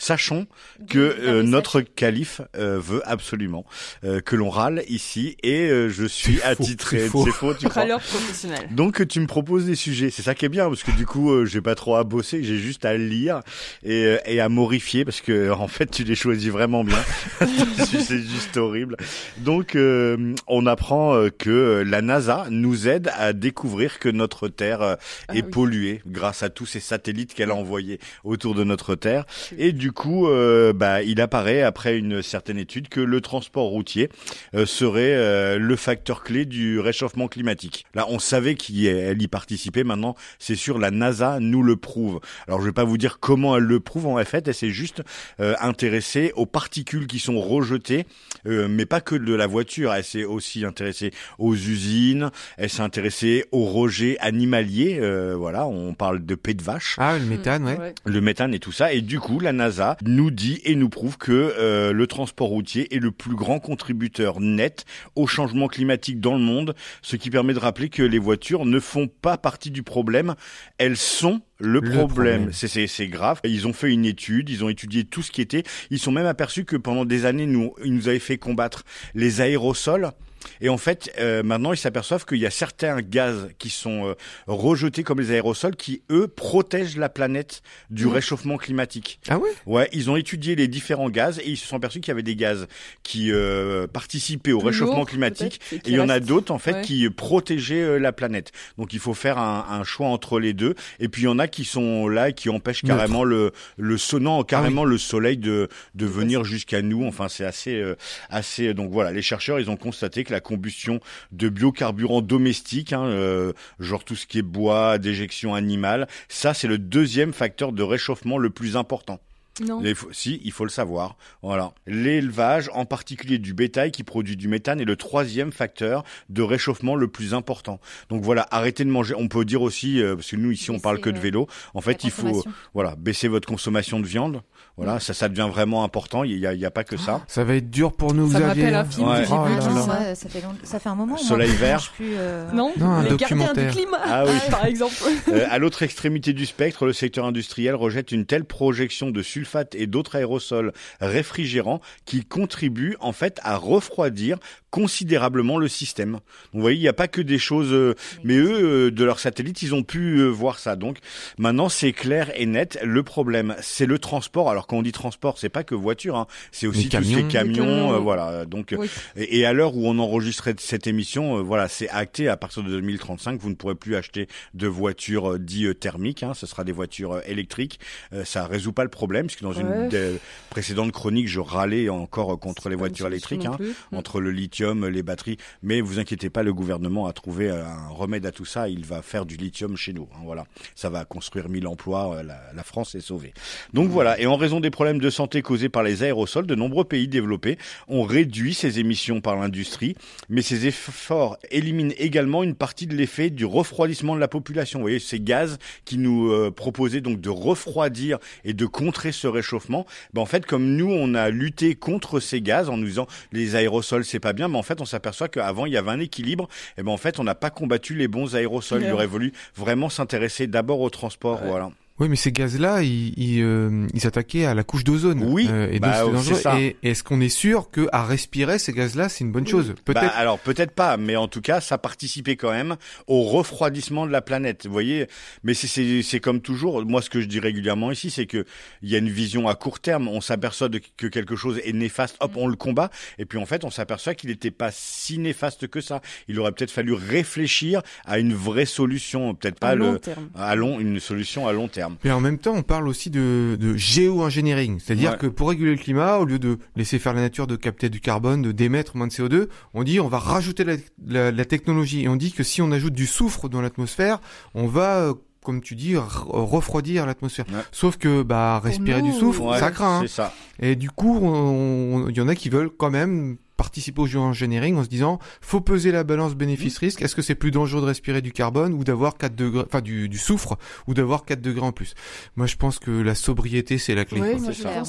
Sachons 0.00 0.46
que 0.88 0.98
euh, 0.98 1.42
notre 1.42 1.82
calife 1.82 2.40
euh, 2.56 2.78
veut 2.80 3.02
absolument 3.06 3.66
euh, 4.02 4.20
que 4.20 4.34
l'on 4.34 4.48
râle 4.48 4.82
ici 4.88 5.36
et 5.42 5.68
euh, 5.68 5.90
je 5.90 6.06
suis 6.06 6.40
attitré. 6.42 7.00
c'est 7.00 7.08
faux. 7.08 7.24
C'est 7.26 7.32
faux, 7.32 7.52
tu 7.54 7.68
crois 7.68 7.82
Râleur 7.82 8.00
professionnel. 8.00 8.66
Donc 8.70 9.06
tu 9.06 9.20
me 9.20 9.26
proposes 9.26 9.66
des 9.66 9.74
sujets, 9.74 10.08
c'est 10.10 10.22
ça 10.22 10.34
qui 10.34 10.46
est 10.46 10.48
bien 10.48 10.68
parce 10.68 10.82
que 10.82 10.90
du 10.92 11.04
coup 11.04 11.30
euh, 11.30 11.44
j'ai 11.44 11.60
pas 11.60 11.74
trop 11.74 11.96
à 11.96 12.04
bosser, 12.04 12.42
j'ai 12.42 12.56
juste 12.56 12.86
à 12.86 12.96
lire 12.96 13.42
et, 13.84 14.06
euh, 14.06 14.18
et 14.24 14.40
à 14.40 14.48
morifier 14.48 15.04
parce 15.04 15.20
que 15.20 15.50
en 15.50 15.68
fait 15.68 15.90
tu 15.90 16.02
les 16.04 16.14
choisis 16.14 16.50
vraiment 16.50 16.82
bien. 16.82 16.98
c'est 17.78 18.22
juste 18.22 18.56
horrible. 18.56 18.96
Donc 19.38 19.76
euh, 19.76 20.34
on 20.46 20.66
apprend 20.66 21.28
que 21.38 21.84
la 21.86 22.00
NASA 22.00 22.46
nous 22.50 22.88
aide 22.88 23.10
à 23.18 23.34
découvrir 23.34 23.98
que 23.98 24.08
notre 24.08 24.48
Terre 24.48 24.80
Ah 24.80 24.96
est 25.34 25.42
oui. 25.44 25.50
polluée 25.50 26.02
grâce 26.06 26.42
à 26.42 26.48
tous 26.48 26.64
ces 26.66 26.80
satellites 26.80 27.34
qu'elle 27.34 27.50
a 27.50 27.54
envoyés 27.54 28.00
autour 28.24 28.54
de 28.54 28.64
notre 28.64 28.94
Terre 28.94 29.24
et 29.58 29.72
du 29.72 29.89
coup 29.92 30.28
euh, 30.28 30.72
bah 30.72 31.02
il 31.02 31.20
apparaît 31.20 31.62
après 31.62 31.96
une 31.98 32.22
certaine 32.22 32.58
étude 32.58 32.88
que 32.88 33.00
le 33.00 33.20
transport 33.20 33.64
routier 33.68 34.08
euh, 34.54 34.66
serait 34.66 35.14
euh, 35.14 35.58
le 35.58 35.76
facteur 35.76 36.22
clé 36.22 36.44
du 36.44 36.78
réchauffement 36.80 37.28
climatique. 37.28 37.84
Là, 37.94 38.06
on 38.08 38.18
savait 38.18 38.54
qu'elle 38.54 39.20
y 39.20 39.28
participait. 39.28 39.84
Maintenant, 39.84 40.14
c'est 40.38 40.54
sûr, 40.54 40.78
la 40.78 40.90
NASA 40.90 41.38
nous 41.40 41.62
le 41.62 41.76
prouve. 41.76 42.20
Alors, 42.46 42.60
je 42.60 42.66
vais 42.66 42.72
pas 42.72 42.84
vous 42.84 42.98
dire 42.98 43.18
comment 43.20 43.56
elle 43.56 43.64
le 43.64 43.80
prouve. 43.80 44.06
En 44.06 44.24
fait, 44.24 44.46
elle 44.48 44.54
s'est 44.54 44.70
juste 44.70 45.02
euh, 45.40 45.54
intéressée 45.60 46.32
aux 46.36 46.46
particules 46.46 47.06
qui 47.06 47.18
sont 47.18 47.40
rejetées, 47.40 48.06
euh, 48.46 48.68
mais 48.68 48.86
pas 48.86 49.00
que 49.00 49.14
de 49.14 49.34
la 49.34 49.46
voiture. 49.46 49.92
Elle 49.92 50.04
s'est 50.04 50.24
aussi 50.24 50.64
intéressée 50.64 51.12
aux 51.38 51.54
usines. 51.54 52.30
Elle 52.56 52.70
s'est 52.70 52.82
intéressée 52.82 53.44
aux 53.52 53.64
rejets 53.64 54.18
animaliers. 54.20 54.98
Euh, 55.00 55.34
voilà, 55.36 55.66
on 55.66 55.94
parle 55.94 56.24
de 56.24 56.34
pets 56.34 56.56
de 56.56 56.62
vache 56.62 56.96
Ah, 56.98 57.18
le 57.18 57.24
méthane, 57.24 57.64
ouais. 57.64 57.94
le 58.04 58.20
méthane 58.20 58.54
et 58.54 58.58
tout 58.58 58.72
ça. 58.72 58.92
Et 58.92 59.00
du 59.00 59.20
coup, 59.20 59.40
la 59.40 59.52
NASA 59.52 59.79
nous 60.04 60.30
dit 60.30 60.60
et 60.64 60.74
nous 60.74 60.88
prouve 60.88 61.18
que 61.18 61.32
euh, 61.32 61.92
le 61.92 62.06
transport 62.06 62.48
routier 62.48 62.94
est 62.94 62.98
le 62.98 63.10
plus 63.10 63.34
grand 63.34 63.60
contributeur 63.60 64.40
net 64.40 64.84
au 65.16 65.26
changement 65.26 65.68
climatique 65.68 66.20
dans 66.20 66.34
le 66.34 66.40
monde, 66.40 66.74
ce 67.02 67.16
qui 67.16 67.30
permet 67.30 67.54
de 67.54 67.58
rappeler 67.58 67.88
que 67.88 68.02
les 68.02 68.18
voitures 68.18 68.66
ne 68.66 68.80
font 68.80 69.08
pas 69.08 69.38
partie 69.38 69.70
du 69.70 69.82
problème, 69.82 70.34
elles 70.78 70.96
sont 70.96 71.40
le 71.58 71.80
problème. 71.80 72.50
problème. 72.50 72.52
C'est 72.52 73.06
grave. 73.08 73.40
Ils 73.44 73.66
ont 73.66 73.72
fait 73.72 73.92
une 73.92 74.04
étude, 74.04 74.48
ils 74.48 74.64
ont 74.64 74.68
étudié 74.68 75.04
tout 75.04 75.22
ce 75.22 75.30
qui 75.30 75.40
était. 75.42 75.62
Ils 75.90 75.98
sont 75.98 76.12
même 76.12 76.26
aperçus 76.26 76.64
que 76.64 76.76
pendant 76.76 77.04
des 77.04 77.26
années, 77.26 77.46
nous, 77.46 77.74
ils 77.84 77.94
nous 77.94 78.08
avaient 78.08 78.18
fait 78.18 78.38
combattre 78.38 78.84
les 79.14 79.40
aérosols. 79.40 80.10
Et 80.60 80.68
en 80.68 80.78
fait, 80.78 81.12
euh, 81.18 81.42
maintenant, 81.42 81.72
ils 81.72 81.76
s'aperçoivent 81.78 82.24
qu'il 82.24 82.38
y 82.38 82.46
a 82.46 82.50
certains 82.50 83.00
gaz 83.02 83.48
qui 83.58 83.70
sont 83.70 84.06
euh, 84.08 84.14
rejetés 84.46 85.02
comme 85.02 85.20
les 85.20 85.30
aérosols 85.32 85.76
qui, 85.76 86.02
eux, 86.10 86.28
protègent 86.28 86.96
la 86.96 87.08
planète 87.08 87.62
du 87.90 88.06
Mmh. 88.06 88.12
réchauffement 88.12 88.56
climatique. 88.56 89.20
Ah 89.28 89.38
ouais? 89.38 89.50
Ouais, 89.66 89.88
ils 89.92 90.10
ont 90.10 90.16
étudié 90.16 90.56
les 90.56 90.68
différents 90.68 91.10
gaz 91.10 91.38
et 91.40 91.48
ils 91.50 91.56
se 91.56 91.66
sont 91.66 91.76
aperçus 91.76 92.00
qu'il 92.00 92.08
y 92.10 92.12
avait 92.12 92.22
des 92.22 92.36
gaz 92.36 92.66
qui 93.02 93.30
euh, 93.32 93.86
participaient 93.86 94.52
au 94.52 94.58
réchauffement 94.60 95.04
climatique 95.04 95.60
et 95.72 95.80
il 95.86 95.94
y 95.94 96.00
en 96.00 96.08
a 96.08 96.20
d'autres 96.20 96.52
en 96.52 96.58
fait 96.58 96.70
Ouais. 96.72 96.82
qui 96.82 97.08
protégeaient 97.10 97.82
euh, 97.82 97.98
la 97.98 98.12
planète. 98.12 98.52
Donc 98.78 98.92
il 98.92 98.98
faut 99.00 99.14
faire 99.14 99.38
un, 99.38 99.66
un 99.70 99.84
choix 99.84 100.06
entre 100.08 100.38
les 100.40 100.52
deux. 100.54 100.74
Et 101.00 101.08
puis 101.08 101.22
il 101.22 101.24
y 101.26 101.28
en 101.28 101.38
a 101.38 101.48
qui 101.48 101.64
sont 101.64 102.08
là 102.08 102.28
et 102.30 102.32
qui 102.32 102.48
empêchent 102.48 102.82
Neutre. 102.84 102.96
carrément 102.96 103.24
le 103.24 103.52
le 103.76 103.98
sonnant, 103.98 104.42
carrément 104.44 104.84
le 104.84 104.98
soleil 104.98 105.36
de 105.36 105.68
de 105.94 106.06
venir 106.06 106.44
jusqu'à 106.44 106.80
nous. 106.82 107.04
Enfin 107.06 107.28
c'est 107.28 107.44
assez 107.44 107.74
euh, 107.76 107.96
assez. 108.30 108.72
Donc 108.74 108.90
voilà, 108.90 109.10
les 109.12 109.22
chercheurs 109.22 109.58
ils 109.60 109.68
ont 109.70 109.76
constaté 109.76 110.24
que 110.24 110.29
la 110.30 110.40
combustion 110.40 111.00
de 111.32 111.48
biocarburants 111.48 112.22
domestiques, 112.22 112.92
hein, 112.92 113.04
euh, 113.04 113.52
genre 113.78 114.04
tout 114.04 114.16
ce 114.16 114.26
qui 114.26 114.38
est 114.38 114.42
bois, 114.42 114.98
déjection 114.98 115.54
animale, 115.54 116.08
ça 116.28 116.54
c'est 116.54 116.68
le 116.68 116.78
deuxième 116.78 117.32
facteur 117.32 117.72
de 117.72 117.82
réchauffement 117.82 118.38
le 118.38 118.50
plus 118.50 118.76
important. 118.76 119.20
Non. 119.66 119.80
Il 119.84 119.94
faut- 119.94 120.08
si, 120.12 120.40
il 120.44 120.52
faut 120.52 120.64
le 120.64 120.70
savoir. 120.70 121.16
Voilà. 121.42 121.72
L'élevage, 121.86 122.70
en 122.72 122.84
particulier 122.86 123.38
du 123.38 123.52
bétail 123.52 123.90
qui 123.90 124.04
produit 124.04 124.36
du 124.36 124.48
méthane, 124.48 124.80
est 124.80 124.84
le 124.86 124.96
troisième 124.96 125.52
facteur 125.52 126.02
de 126.30 126.42
réchauffement 126.42 126.94
le 126.96 127.08
plus 127.08 127.34
important. 127.34 127.78
Donc 128.08 128.22
voilà, 128.22 128.46
arrêtez 128.50 128.84
de 128.84 128.90
manger. 128.90 129.14
On 129.18 129.28
peut 129.28 129.44
dire 129.44 129.60
aussi, 129.62 130.00
euh, 130.02 130.14
parce 130.16 130.30
que 130.30 130.36
nous 130.36 130.50
ici 130.50 130.70
on 130.70 130.74
Baisser, 130.74 130.82
parle 130.82 131.00
que 131.00 131.10
de 131.10 131.16
ouais, 131.16 131.20
vélo. 131.20 131.46
En 131.74 131.80
fait, 131.82 132.04
il 132.04 132.10
faut 132.10 132.42
voilà 132.74 132.94
baisser 132.96 133.28
votre 133.28 133.46
consommation 133.46 134.00
de 134.00 134.06
viande. 134.06 134.42
Voilà, 134.76 134.98
ça, 134.98 135.12
ça 135.12 135.28
devient 135.28 135.48
vraiment 135.50 135.84
important. 135.84 136.24
Il 136.24 136.38
y 136.38 136.46
a, 136.64 136.70
pas 136.70 136.84
que 136.84 136.96
ça. 136.96 137.22
Ça 137.28 137.44
va 137.44 137.56
être 137.56 137.68
dur 137.70 137.92
pour 137.92 138.14
nous, 138.14 138.30
Ça 138.30 138.38
me 138.38 138.44
Xavier. 138.46 138.62
rappelle 138.64 138.74
un 138.76 138.80
hein. 138.80 138.84
film 138.84 139.08
Ouais. 139.08 139.20
que 139.20 139.26
j'ai 139.26 139.32
Oh 139.34 139.44
vu. 139.44 139.54
là 139.56 139.74
là. 139.74 139.82
ça, 139.82 140.14
ça 140.14 140.28
fait 140.30 140.40
long- 140.40 140.54
ça 140.62 140.78
fait 140.80 140.88
un 140.88 140.94
moment. 140.94 141.14
moi, 141.16 141.18
Soleil 141.18 141.48
que 141.48 141.54
je 141.54 141.58
vert. 141.60 141.92
plus, 141.96 142.12
euh, 142.14 142.50
Non, 142.52 142.72
Non, 142.78 142.86
un 142.92 143.02
les 143.02 143.08
gardiens 143.10 143.36
documentaire. 143.36 143.70
du 143.72 143.76
climat, 143.76 143.98
Ah 144.04 144.24
oui. 144.26 144.32
par 144.50 144.64
exemple. 144.64 144.94
Euh, 145.28 145.46
à 145.50 145.58
l'autre 145.58 145.82
extrémité 145.82 146.32
du 146.32 146.46
spectre, 146.46 146.86
le 146.86 146.92
secteur 146.94 147.26
industriel 147.26 147.74
rejette 147.74 148.10
une 148.12 148.24
telle 148.24 148.44
projection 148.46 149.10
de 149.10 149.22
sulfate 149.40 149.74
et 149.74 149.86
d'autres 149.86 150.16
aérosols 150.16 150.72
réfrigérants 151.00 151.80
qui 152.04 152.24
contribuent 152.24 152.96
en 153.00 153.12
fait 153.12 153.40
à 153.42 153.56
refroidir 153.56 154.38
considérablement 154.70 155.58
le 155.58 155.66
système. 155.66 156.12
Donc, 156.12 156.22
vous 156.52 156.60
voyez, 156.60 156.76
il 156.78 156.80
n'y 156.82 156.86
a 156.88 156.92
pas 156.92 157.08
que 157.08 157.20
des 157.20 157.38
choses, 157.38 157.72
euh, 157.72 157.96
mais 158.22 158.36
eux, 158.36 158.86
euh, 158.86 158.90
de 158.92 159.04
leur 159.04 159.18
satellite, 159.18 159.62
ils 159.62 159.74
ont 159.74 159.82
pu 159.82 160.18
euh, 160.20 160.28
voir 160.28 160.60
ça. 160.60 160.76
Donc 160.76 160.98
maintenant, 161.38 161.68
c'est 161.68 161.92
clair 161.92 162.30
et 162.36 162.46
net. 162.46 162.78
Le 162.84 163.02
problème, 163.02 163.56
c'est 163.60 163.86
le 163.86 163.98
transport. 163.98 164.48
Alors 164.48 164.68
quand 164.68 164.76
on 164.76 164.82
dit 164.82 164.92
transport, 164.92 165.38
c'est 165.38 165.48
pas 165.48 165.64
que 165.64 165.74
voiture, 165.74 166.14
hein. 166.16 166.26
c'est 166.52 166.68
aussi 166.68 166.84
Les 166.84 166.88
tous 166.90 167.02
ces 167.02 167.10
camions. 167.22 167.28
camions, 167.28 167.48
Les 167.50 167.54
camions. 167.70 167.94
euh, 167.94 167.98
voilà. 167.98 168.44
Donc 168.44 168.74
Oui. 168.78 168.88
et, 169.16 169.38
et 169.40 169.44
à 169.46 169.52
l'heure 169.52 169.74
où 169.76 169.88
on 169.88 169.98
enregistrait 169.98 170.54
cette 170.58 170.86
émission, 170.86 171.38
euh, 171.38 171.40
voilà, 171.42 171.66
c'est 171.66 171.88
acté 171.88 172.28
à 172.28 172.36
partir 172.36 172.62
de 172.62 172.68
2035, 172.70 173.40
vous 173.40 173.50
ne 173.50 173.54
pourrez 173.56 173.74
plus 173.74 173.96
acheter 173.96 174.28
de 174.54 174.68
voitures 174.68 175.38
dites 175.38 175.80
thermiques, 175.80 176.22
hein, 176.22 176.32
ce 176.34 176.46
sera 176.46 176.62
des 176.62 176.72
voitures 176.72 177.20
électriques. 177.26 177.80
Euh, 178.12 178.24
ça 178.24 178.46
résout 178.46 178.72
pas 178.72 178.84
le 178.84 178.90
problème, 178.90 179.29
puisque 179.30 179.42
dans 179.42 179.52
une 179.52 179.88
des 179.88 180.18
précédentes 180.50 180.92
chroniques, 180.92 181.28
je 181.28 181.40
râlais 181.40 181.88
encore 181.88 182.38
contre 182.38 182.68
les 182.68 182.76
voitures 182.76 183.06
électriques, 183.06 183.46
hein, 183.46 183.56
entre 183.92 184.20
le 184.20 184.30
lithium, 184.30 184.86
les 184.86 185.02
batteries. 185.02 185.36
Mais 185.62 185.80
vous 185.80 185.98
inquiétez 185.98 186.30
pas, 186.30 186.42
le 186.42 186.52
gouvernement 186.52 187.06
a 187.06 187.12
trouvé 187.12 187.48
euh, 187.50 187.64
un 187.64 187.88
remède 187.88 188.26
à 188.26 188.32
tout 188.32 188.44
ça. 188.44 188.68
Il 188.68 188.84
va 188.84 189.02
faire 189.02 189.26
du 189.26 189.36
lithium 189.36 189.76
chez 189.76 189.92
nous. 189.92 190.08
hein, 190.14 190.20
voilà, 190.24 190.44
ça 190.74 190.90
va 190.90 191.04
construire 191.04 191.48
1000 191.48 191.66
emplois. 191.66 192.16
euh, 192.16 192.22
La, 192.22 192.40
la 192.54 192.62
France 192.64 192.94
est 192.94 193.00
sauvée. 193.00 193.32
Donc 193.72 193.88
voilà. 193.90 194.18
Et 194.20 194.26
en 194.26 194.36
raison 194.36 194.60
des 194.60 194.70
problèmes 194.70 194.98
de 195.00 195.10
santé 195.10 195.42
causés 195.42 195.68
par 195.68 195.82
les 195.82 196.02
aérosols, 196.02 196.46
de 196.46 196.54
nombreux 196.54 196.84
pays 196.84 197.08
développés 197.08 197.58
ont 197.88 198.02
réduit 198.02 198.54
ces 198.54 198.78
émissions 198.80 199.20
par 199.20 199.36
l'industrie. 199.36 199.94
Mais 200.28 200.42
ces 200.42 200.66
efforts 200.66 201.38
éliminent 201.50 201.92
également 201.98 202.42
une 202.42 202.54
partie 202.54 202.86
de 202.86 202.96
l'effet 202.96 203.30
du 203.30 203.44
refroidissement 203.44 204.14
de 204.14 204.20
la 204.20 204.28
population. 204.28 204.78
Vous 204.80 204.84
voyez, 204.84 204.98
ces 204.98 205.20
gaz 205.20 205.58
qui 205.84 205.98
nous 205.98 206.30
euh, 206.30 206.50
proposaient 206.50 207.00
donc 207.00 207.20
de 207.20 207.28
refroidir 207.30 208.18
et 208.44 208.52
de 208.54 208.66
contrer 208.66 209.12
ce 209.20 209.28
réchauffement. 209.28 209.86
Ben, 210.14 210.22
en 210.22 210.26
fait, 210.26 210.46
comme 210.46 210.76
nous, 210.76 210.90
on 210.90 211.14
a 211.14 211.30
lutté 211.30 211.74
contre 211.74 212.20
ces 212.20 212.40
gaz 212.40 212.68
en 212.68 212.76
nous 212.76 212.86
disant 212.86 213.06
les 213.32 213.54
aérosols, 213.54 214.04
c'est 214.04 214.20
pas 214.20 214.32
bien, 214.32 214.48
mais 214.48 214.58
en 214.58 214.62
fait, 214.62 214.80
on 214.80 214.86
s'aperçoit 214.86 215.28
qu'avant, 215.28 215.66
il 215.66 215.72
y 215.72 215.76
avait 215.76 215.90
un 215.90 216.00
équilibre. 216.00 216.48
Et 216.78 216.82
ben, 216.82 216.90
en 216.90 216.96
fait, 216.96 217.18
on 217.18 217.24
n'a 217.24 217.34
pas 217.34 217.50
combattu 217.50 217.94
les 217.94 218.08
bons 218.08 218.34
aérosols. 218.34 218.82
Il 218.82 218.92
aurait 218.92 219.06
voulu 219.06 219.32
vraiment 219.54 219.88
s'intéresser 219.88 220.46
d'abord 220.46 220.80
au 220.80 220.90
transport. 220.90 221.40
Voilà. 221.44 221.70
Oui, 222.00 222.08
mais 222.08 222.16
ces 222.16 222.32
gaz-là, 222.32 222.82
ils, 222.82 223.12
ils, 223.18 223.42
euh, 223.42 223.86
ils 223.92 224.00
s'attaquaient 224.00 224.46
à 224.46 224.54
la 224.54 224.64
couche 224.64 224.84
d'ozone. 224.84 225.22
Oui, 225.22 225.46
Euh, 225.50 225.68
et 225.70 225.78
donc 225.80 225.90
bah, 225.90 226.02
c'est 226.06 226.12
dangereux. 226.12 226.34
ça. 226.40 226.58
Et 226.60 226.76
est-ce 226.82 227.04
qu'on 227.04 227.20
est 227.20 227.28
sûr 227.28 227.70
que 227.70 227.88
à 227.92 228.04
respirer 228.04 228.58
ces 228.58 228.72
gaz-là, 228.72 229.10
c'est 229.10 229.22
une 229.22 229.32
bonne 229.32 229.46
chose? 229.46 229.74
Peut-être. 229.84 230.00
Bah, 230.06 230.12
alors 230.16 230.38
peut-être 230.38 230.70
pas, 230.72 230.96
mais 230.96 231.16
en 231.16 231.28
tout 231.28 231.42
cas, 231.42 231.60
ça 231.60 231.76
participait 231.76 232.36
quand 232.36 232.50
même 232.52 232.76
au 233.06 233.22
refroidissement 233.24 234.06
de 234.06 234.12
la 234.12 234.22
planète. 234.22 234.64
Vous 234.66 234.72
voyez, 234.72 235.08
mais 235.44 235.52
c'est 235.52 235.66
c'est 235.66 236.02
c'est 236.02 236.20
comme 236.20 236.40
toujours. 236.40 236.84
Moi, 236.86 237.02
ce 237.02 237.10
que 237.10 237.20
je 237.20 237.26
dis 237.26 237.38
régulièrement 237.38 237.90
ici, 237.92 238.10
c'est 238.10 238.26
que 238.26 238.46
il 238.82 238.88
y 238.88 238.94
a 238.94 238.98
une 238.98 239.10
vision 239.10 239.46
à 239.46 239.54
court 239.54 239.78
terme. 239.80 240.08
On 240.08 240.22
s'aperçoit 240.22 240.70
que 240.96 241.06
quelque 241.06 241.36
chose 241.36 241.60
est 241.64 241.74
néfaste, 241.74 242.16
hop, 242.20 242.32
on 242.36 242.46
le 242.48 242.56
combat, 242.56 242.90
et 243.18 243.26
puis 243.26 243.38
en 243.38 243.44
fait, 243.44 243.62
on 243.64 243.70
s'aperçoit 243.70 244.14
qu'il 244.14 244.30
n'était 244.30 244.50
pas 244.50 244.70
si 244.72 245.18
néfaste 245.18 245.66
que 245.68 245.82
ça. 245.82 246.00
Il 246.28 246.40
aurait 246.40 246.52
peut-être 246.52 246.70
fallu 246.70 246.94
réfléchir 246.94 247.82
à 248.06 248.18
une 248.18 248.32
vraie 248.32 248.64
solution, 248.64 249.34
peut-être 249.34 249.58
pas 249.58 249.68
à 249.70 249.74
long 249.74 249.92
le 249.92 249.98
terme. 249.98 250.30
à 250.34 250.54
long 250.54 250.80
une 250.80 250.98
solution 250.98 251.46
à 251.46 251.52
long 251.52 251.68
terme. 251.68 251.89
Mais 252.04 252.10
en 252.10 252.20
même 252.20 252.38
temps, 252.38 252.54
on 252.54 252.62
parle 252.62 252.88
aussi 252.88 253.10
de, 253.10 253.56
de 253.60 253.76
géo-ingénierie. 253.76 254.72
C'est-à-dire 254.78 255.12
Ouais. 255.12 255.18
que 255.18 255.26
pour 255.26 255.48
réguler 255.50 255.72
le 255.72 255.76
climat, 255.78 256.18
au 256.18 256.24
lieu 256.24 256.38
de 256.38 256.58
laisser 256.76 256.98
faire 256.98 257.14
la 257.14 257.20
nature 257.20 257.46
de 257.46 257.56
capter 257.56 257.88
du 257.88 258.00
carbone, 258.00 258.42
de 258.42 258.52
d'émettre 258.52 258.96
moins 258.96 259.06
de 259.06 259.12
CO2, 259.12 259.48
on 259.74 259.82
dit 259.82 260.00
on 260.00 260.08
va 260.08 260.18
rajouter 260.18 260.64
la, 260.64 260.74
la- 261.06 261.30
la 261.32 261.44
technologie. 261.44 262.02
Et 262.04 262.08
on 262.08 262.16
dit 262.16 262.32
que 262.32 262.42
si 262.42 262.60
on 262.62 262.70
ajoute 262.72 262.92
du 262.94 263.06
soufre 263.06 263.48
dans 263.48 263.60
l'atmosphère, 263.60 264.20
on 264.54 264.66
va, 264.66 264.96
euh, 265.00 265.14
comme 265.44 265.60
tu 265.62 265.74
dis, 265.74 265.96
refroidir 265.96 267.06
l'atmosphère. 267.06 267.46
Ouais. 267.50 267.60
Sauf 267.72 267.96
que 267.96 268.22
bah 268.22 268.60
respirer 268.62 269.02
du 269.02 269.12
soufre, 269.12 269.42
Ouais, 269.42 269.58
ça 269.58 269.70
craint. 269.70 270.00
hein. 270.02 270.06
Ça. 270.06 270.32
Et 270.60 270.76
du 270.76 270.90
coup, 270.90 271.18
on- 271.22 272.04
on- 272.04 272.08
il 272.08 272.16
y 272.16 272.20
en 272.20 272.28
a 272.28 272.34
qui 272.34 272.48
veulent 272.50 272.70
quand 272.70 272.90
même 272.90 273.36
participer 273.60 274.00
au 274.00 274.06
géo-ingénierie 274.06 274.72
en 274.72 274.84
se 274.84 274.88
disant 274.88 275.18
faut 275.42 275.60
peser 275.60 275.92
la 275.92 276.02
balance 276.02 276.34
bénéfice-risque. 276.34 277.02
Est-ce 277.02 277.14
que 277.14 277.20
c'est 277.20 277.34
plus 277.34 277.50
dangereux 277.50 277.82
de 277.82 277.86
respirer 277.86 278.22
du 278.22 278.32
carbone 278.32 278.72
ou 278.72 278.84
d'avoir 278.84 279.18
4 279.18 279.34
degrés, 279.34 279.64
enfin 279.66 279.82
du, 279.82 280.08
du 280.08 280.16
soufre 280.16 280.56
ou 280.86 280.94
d'avoir 280.94 281.26
4 281.26 281.42
degrés 281.42 281.66
en 281.66 281.72
plus? 281.72 281.92
Moi, 282.36 282.46
je 282.46 282.56
pense 282.56 282.78
que 282.78 282.90
la 282.90 283.14
sobriété, 283.14 283.76
c'est 283.76 283.94
la 283.94 284.06
clé. 284.06 284.22
Oui, 284.22 284.40
moi, 284.40 284.48
aussi, 284.48 284.64
euh, 284.64 284.70
hein. 284.70 284.82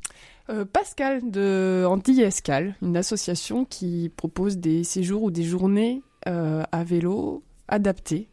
Euh, 0.50 0.66
Pascal 0.66 1.22
de 1.32 1.86
Anti-Escale, 1.88 2.76
une 2.82 2.98
association 2.98 3.66
qui 3.66 4.12
propose 4.16 4.58
des 4.58 4.84
séjours 4.84 5.24
ou 5.24 5.32
des 5.32 5.44
journées 5.44 6.04
euh, 6.28 6.64
à 6.72 6.84
vélo 6.84 7.44
adaptés 7.68 8.28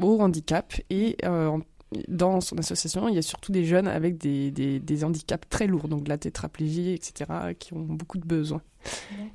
au 0.00 0.20
handicap. 0.20 0.74
Et 0.90 1.16
euh, 1.24 1.48
en- 1.48 1.60
dans 2.08 2.40
son 2.40 2.58
association, 2.58 3.08
il 3.08 3.14
y 3.14 3.18
a 3.18 3.22
surtout 3.22 3.52
des 3.52 3.64
jeunes 3.64 3.86
avec 3.86 4.18
des, 4.18 4.50
des, 4.50 4.80
des 4.80 5.04
handicaps 5.04 5.48
très 5.48 5.66
lourds, 5.66 5.88
donc 5.88 6.02
de 6.04 6.08
la 6.08 6.18
tétraplégie, 6.18 6.92
etc., 6.92 7.30
qui 7.58 7.74
ont 7.74 7.80
beaucoup 7.80 8.18
de 8.18 8.26
besoins. 8.26 8.60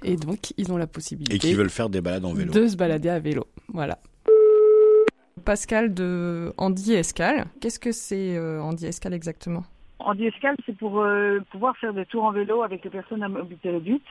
Et 0.03 0.15
donc, 0.18 0.53
ils 0.58 0.72
ont 0.72 0.77
la 0.77 0.88
possibilité 0.88 1.36
Et 1.36 1.39
qui 1.39 1.53
veulent 1.53 1.70
faire 1.70 1.89
des 1.89 2.01
balades 2.01 2.25
en 2.25 2.34
vélo. 2.34 2.51
de 2.51 2.68
se 2.68 2.75
balader 2.75 3.10
à 3.10 3.20
vélo. 3.20 3.46
Voilà. 3.70 4.00
Pascal 5.46 5.94
de 5.94 6.53
Andy 6.58 6.94
Escale. 6.94 7.46
Qu'est-ce 7.60 7.80
que 7.80 7.91
c'est 7.91 8.36
euh, 8.38 8.62
Andy 8.62 8.86
Escale 8.86 9.13
exactement? 9.13 9.63
Andy 10.00 10.25
Escale, 10.27 10.56
c'est 10.65 10.75
pour 10.77 11.00
euh, 11.00 11.39
pouvoir 11.51 11.75
faire 11.77 11.94
des 11.94 12.06
tours 12.06 12.24
en 12.25 12.32
vélo 12.32 12.62
avec 12.63 12.84
les 12.84 12.89
personnes 12.89 13.24
à 13.24 13.30
mobilité 13.30 13.70
réduite. 13.72 14.03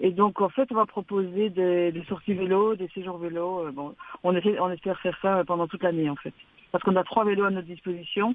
Et 0.00 0.10
donc, 0.12 0.40
en 0.40 0.48
fait, 0.48 0.68
on 0.70 0.76
va 0.76 0.86
proposer 0.86 1.50
des, 1.50 1.90
des 1.92 2.04
sorties 2.04 2.34
vélo, 2.34 2.76
des 2.76 2.88
séjours 2.88 3.18
vélo. 3.18 3.66
euh, 3.66 3.72
bon, 3.72 3.94
on, 4.22 4.34
essaie- 4.36 4.58
on 4.60 4.70
espère 4.70 4.98
faire 5.00 5.16
ça 5.20 5.42
pendant 5.46 5.66
toute 5.66 5.82
l'année, 5.82 6.08
en 6.08 6.14
fait. 6.16 6.32
Parce 6.70 6.84
qu'on 6.84 6.94
a 6.96 7.02
trois 7.04 7.24
vélos 7.24 7.44
à 7.44 7.50
notre 7.50 7.66
disposition. 7.66 8.34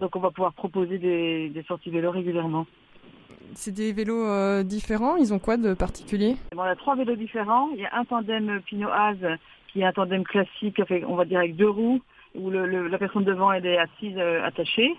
Donc, 0.00 0.14
on 0.16 0.20
va 0.20 0.30
pouvoir 0.30 0.52
proposer 0.52 0.98
des, 0.98 1.48
des 1.48 1.62
sorties 1.62 1.90
vélo 1.90 2.10
régulièrement. 2.10 2.66
C'est 3.54 3.72
des 3.72 3.92
vélos 3.92 4.26
euh, 4.26 4.62
différents 4.62 5.16
Ils 5.16 5.32
ont 5.32 5.38
quoi 5.38 5.56
de 5.56 5.72
particulier? 5.74 6.36
Bon, 6.54 6.62
on 6.62 6.64
a 6.64 6.76
trois 6.76 6.94
vélos 6.94 7.16
différents. 7.16 7.70
Il 7.74 7.80
y 7.80 7.86
a 7.86 7.96
un 7.96 8.04
tandem 8.04 8.60
Pinot-Az 8.66 9.16
qui 9.72 9.80
est 9.80 9.84
un 9.84 9.92
tandem 9.92 10.24
classique, 10.24 10.78
avec, 10.80 11.04
on 11.08 11.14
va 11.14 11.24
dire 11.24 11.38
avec 11.38 11.56
deux 11.56 11.68
roues, 11.70 12.00
où 12.34 12.50
le, 12.50 12.66
le- 12.66 12.88
la 12.88 12.98
personne 12.98 13.24
devant 13.24 13.50
elle 13.52 13.64
est 13.66 13.78
assise 13.78 14.16
euh, 14.18 14.44
attachée. 14.44 14.94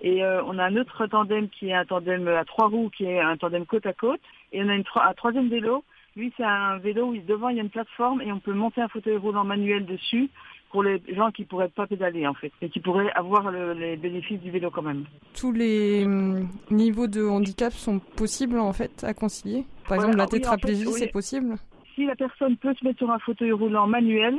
Et 0.00 0.22
euh, 0.24 0.42
on 0.46 0.58
a 0.58 0.64
un 0.64 0.76
autre 0.76 1.06
tandem 1.08 1.48
qui 1.48 1.70
est 1.70 1.74
un 1.74 1.84
tandem 1.84 2.28
à 2.28 2.44
trois 2.44 2.68
roues, 2.68 2.90
qui 2.96 3.04
est 3.04 3.18
un 3.20 3.36
tandem 3.36 3.66
côte 3.66 3.86
à 3.86 3.92
côte. 3.92 4.20
Et 4.52 4.62
on 4.62 4.68
a 4.68 4.74
une, 4.74 4.84
tro- 4.84 5.00
un 5.00 5.14
troisième 5.14 5.48
vélo. 5.48 5.84
Lui, 6.16 6.32
c'est 6.36 6.44
un 6.44 6.78
vélo 6.78 7.06
où 7.12 7.16
devant 7.18 7.48
il 7.48 7.56
y 7.56 7.60
a 7.60 7.62
une 7.62 7.70
plateforme 7.70 8.20
et 8.22 8.32
on 8.32 8.40
peut 8.40 8.52
monter 8.54 8.80
un 8.80 8.88
fauteuil 8.88 9.16
roulant 9.16 9.44
manuel 9.44 9.86
dessus 9.86 10.30
pour 10.70 10.82
les 10.82 11.00
gens 11.14 11.30
qui 11.30 11.44
pourraient 11.44 11.68
pas 11.70 11.86
pédaler 11.86 12.26
en 12.26 12.34
fait, 12.34 12.52
et 12.60 12.68
qui 12.68 12.80
pourraient 12.80 13.10
avoir 13.12 13.50
le- 13.50 13.72
les 13.72 13.96
bénéfices 13.96 14.40
du 14.40 14.50
vélo 14.50 14.70
quand 14.70 14.82
même. 14.82 15.04
Tous 15.34 15.50
les 15.52 16.04
hum, 16.04 16.48
niveaux 16.70 17.06
de 17.06 17.24
handicap 17.26 17.72
sont 17.72 18.00
possibles 18.00 18.58
en 18.58 18.72
fait 18.74 19.02
à 19.04 19.14
concilier? 19.14 19.64
Par 19.88 19.96
Voilà, 19.96 20.02
exemple, 20.12 20.18
la 20.18 20.24
oui, 20.24 20.26
en 20.26 20.30
fait, 20.32 20.38
tétraplégie, 20.40 20.86
oui. 20.86 20.92
c'est 20.98 21.12
possible? 21.12 21.54
Si 21.94 22.04
la 22.04 22.16
personne 22.16 22.56
peut 22.58 22.74
se 22.74 22.84
mettre 22.84 22.98
sur 22.98 23.10
un 23.10 23.18
fauteuil 23.18 23.52
roulant 23.52 23.86
manuel, 23.86 24.38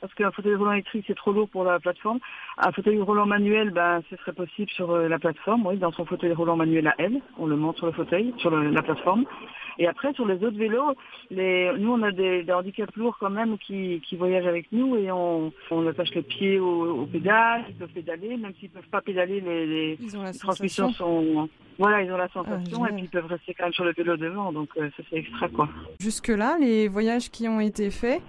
parce 0.00 0.12
qu'un 0.14 0.30
fauteuil 0.30 0.54
roulant 0.54 0.72
électrique 0.72 1.04
c'est 1.06 1.16
trop 1.16 1.32
lourd 1.32 1.48
pour 1.48 1.64
la 1.64 1.78
plateforme, 1.80 2.18
un 2.58 2.72
fauteuil 2.72 2.98
roulant 3.00 3.26
manuel, 3.26 3.70
ben 3.70 4.02
ce 4.10 4.16
serait 4.16 4.32
possible 4.32 4.70
sur 4.70 4.90
euh, 4.90 5.08
la 5.08 5.18
plateforme, 5.18 5.66
oui, 5.66 5.76
dans 5.76 5.92
son 5.92 6.04
fauteuil 6.04 6.32
roulant 6.32 6.56
manuel 6.56 6.86
à 6.88 6.94
elle, 6.98 7.20
on 7.38 7.46
le 7.46 7.56
monte 7.56 7.76
sur 7.78 7.86
le 7.86 7.92
fauteuil, 7.92 8.32
sur 8.38 8.50
le- 8.50 8.70
la 8.70 8.82
plateforme. 8.82 9.24
Et 9.78 9.86
après 9.86 10.12
sur 10.12 10.26
les 10.26 10.34
autres 10.44 10.58
vélos, 10.58 10.94
les, 11.30 11.70
nous 11.78 11.92
on 11.92 12.02
a 12.02 12.10
des, 12.10 12.42
des 12.42 12.52
handicaps 12.52 12.94
lourds 12.96 13.16
quand 13.18 13.30
même 13.30 13.56
qui, 13.58 14.02
qui 14.06 14.16
voyagent 14.16 14.46
avec 14.46 14.70
nous 14.72 14.96
et 14.96 15.10
on, 15.10 15.52
on 15.70 15.86
attache 15.86 16.10
les 16.14 16.22
pieds 16.22 16.58
au, 16.58 17.02
au 17.02 17.06
pédale, 17.06 17.64
ils 17.68 17.74
peuvent 17.76 17.88
pédaler, 17.88 18.36
même 18.36 18.52
s'ils 18.60 18.68
peuvent 18.70 18.88
pas 18.90 19.00
pédaler, 19.00 19.40
les, 19.40 19.66
les 19.66 19.98
transmissions 20.38 20.88
sensation. 20.88 20.92
sont, 20.92 21.48
voilà, 21.78 22.02
ils 22.02 22.12
ont 22.12 22.16
la 22.18 22.28
sensation 22.28 22.58
Ah, 22.84 22.88
génial. 22.88 22.90
et 22.90 22.94
puis 22.94 23.04
ils 23.04 23.08
peuvent 23.08 23.26
rester 23.26 23.54
quand 23.54 23.64
même 23.64 23.72
sur 23.72 23.84
le 23.84 23.92
vélo 23.92 24.16
devant, 24.18 24.52
donc 24.52 24.68
euh, 24.76 24.90
ça 24.96 25.02
c'est 25.08 25.16
extra 25.16 25.48
quoi. 25.48 25.68
Jusque-là, 25.98 26.58
les 26.60 26.88
voyages 26.88 27.30
qui 27.30 27.48
ont 27.48 27.60
été 27.60 27.90
faits, 27.90 28.20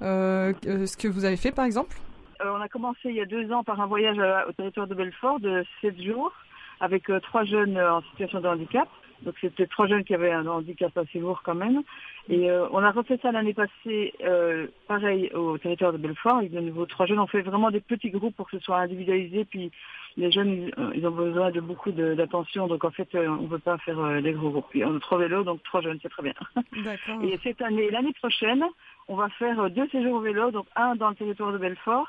ce 0.00 0.96
que 0.96 1.08
vous 1.08 1.24
avez 1.24 1.36
fait 1.36 1.52
par 1.52 1.64
exemple 1.64 1.96
Euh, 2.42 2.52
on 2.54 2.60
a 2.60 2.68
commencé 2.68 3.08
il 3.08 3.14
y 3.16 3.20
a 3.20 3.26
deux 3.26 3.50
ans 3.50 3.64
par 3.64 3.80
un 3.80 3.86
voyage 3.86 4.18
au 4.48 4.52
territoire 4.52 4.86
de 4.86 4.94
Belfort 4.94 5.40
de 5.40 5.64
sept 5.80 6.00
jours 6.02 6.32
avec 6.80 7.08
euh, 7.08 7.20
trois 7.20 7.44
jeunes 7.44 7.76
euh, 7.76 7.94
en 7.94 8.02
situation 8.02 8.40
de 8.40 8.48
handicap. 8.48 8.88
Donc 9.22 9.34
c'était 9.40 9.66
trois 9.66 9.86
jeunes 9.86 10.04
qui 10.04 10.14
avaient 10.14 10.32
un 10.32 10.46
handicap 10.46 10.96
assez 10.98 11.18
lourd 11.18 11.40
quand 11.42 11.54
même. 11.54 11.82
Et 12.28 12.50
euh, 12.50 12.66
on 12.72 12.82
a 12.84 12.90
refait 12.90 13.18
ça 13.22 13.32
l'année 13.32 13.54
passée, 13.54 14.12
euh, 14.22 14.66
pareil 14.86 15.30
au 15.32 15.56
territoire 15.56 15.92
de 15.94 15.98
Belfort, 15.98 16.36
avec 16.36 16.52
de 16.52 16.60
nouveau 16.60 16.84
trois 16.84 17.06
jeunes. 17.06 17.20
On 17.20 17.26
fait 17.26 17.40
vraiment 17.40 17.70
des 17.70 17.80
petits 17.80 18.10
groupes 18.10 18.36
pour 18.36 18.50
que 18.50 18.58
ce 18.58 18.64
soit 18.64 18.78
individualisé. 18.78 19.46
Puis 19.46 19.72
les 20.16 20.30
jeunes, 20.30 20.50
ils, 20.50 20.74
euh, 20.78 20.92
ils 20.94 21.06
ont 21.06 21.10
besoin 21.10 21.50
de 21.50 21.60
beaucoup 21.60 21.92
d'attention. 21.92 22.66
Donc 22.66 22.84
en 22.84 22.90
fait, 22.90 23.08
euh, 23.14 23.28
on 23.28 23.42
ne 23.42 23.48
peut 23.48 23.58
pas 23.58 23.78
faire 23.78 23.98
euh, 23.98 24.20
des 24.20 24.32
gros 24.32 24.50
groupes. 24.50 24.66
On 24.74 24.96
a 24.96 25.00
trois 25.00 25.18
vélos, 25.18 25.44
donc 25.44 25.62
trois 25.62 25.80
jeunes, 25.82 25.98
c'est 26.02 26.08
très 26.08 26.22
bien. 26.22 26.34
Et 27.22 27.38
cette 27.42 27.60
année, 27.62 27.90
l'année 27.90 28.14
prochaine, 28.14 28.64
on 29.08 29.16
va 29.16 29.28
faire 29.30 29.70
deux 29.70 29.88
séjours 29.88 30.14
au 30.14 30.20
vélo, 30.20 30.50
donc 30.50 30.66
un 30.74 30.96
dans 30.96 31.10
le 31.10 31.14
territoire 31.14 31.52
de 31.52 31.58
Belfort, 31.58 32.08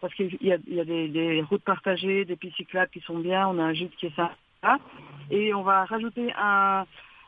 parce 0.00 0.14
qu'il 0.14 0.36
y 0.40 0.52
a, 0.52 0.58
il 0.66 0.74
y 0.74 0.80
a 0.80 0.84
des, 0.84 1.08
des 1.08 1.42
routes 1.42 1.64
partagées, 1.64 2.24
des 2.24 2.36
pistes 2.36 2.56
cyclables 2.56 2.90
qui 2.90 3.00
sont 3.00 3.18
bien, 3.18 3.48
on 3.48 3.58
a 3.58 3.62
un 3.62 3.72
gîte 3.72 3.96
qui 3.96 4.06
est 4.06 4.14
sympa, 4.14 4.78
et 5.30 5.54
on 5.54 5.62
va 5.62 5.84
rajouter 5.86 6.32
un, 6.38 6.84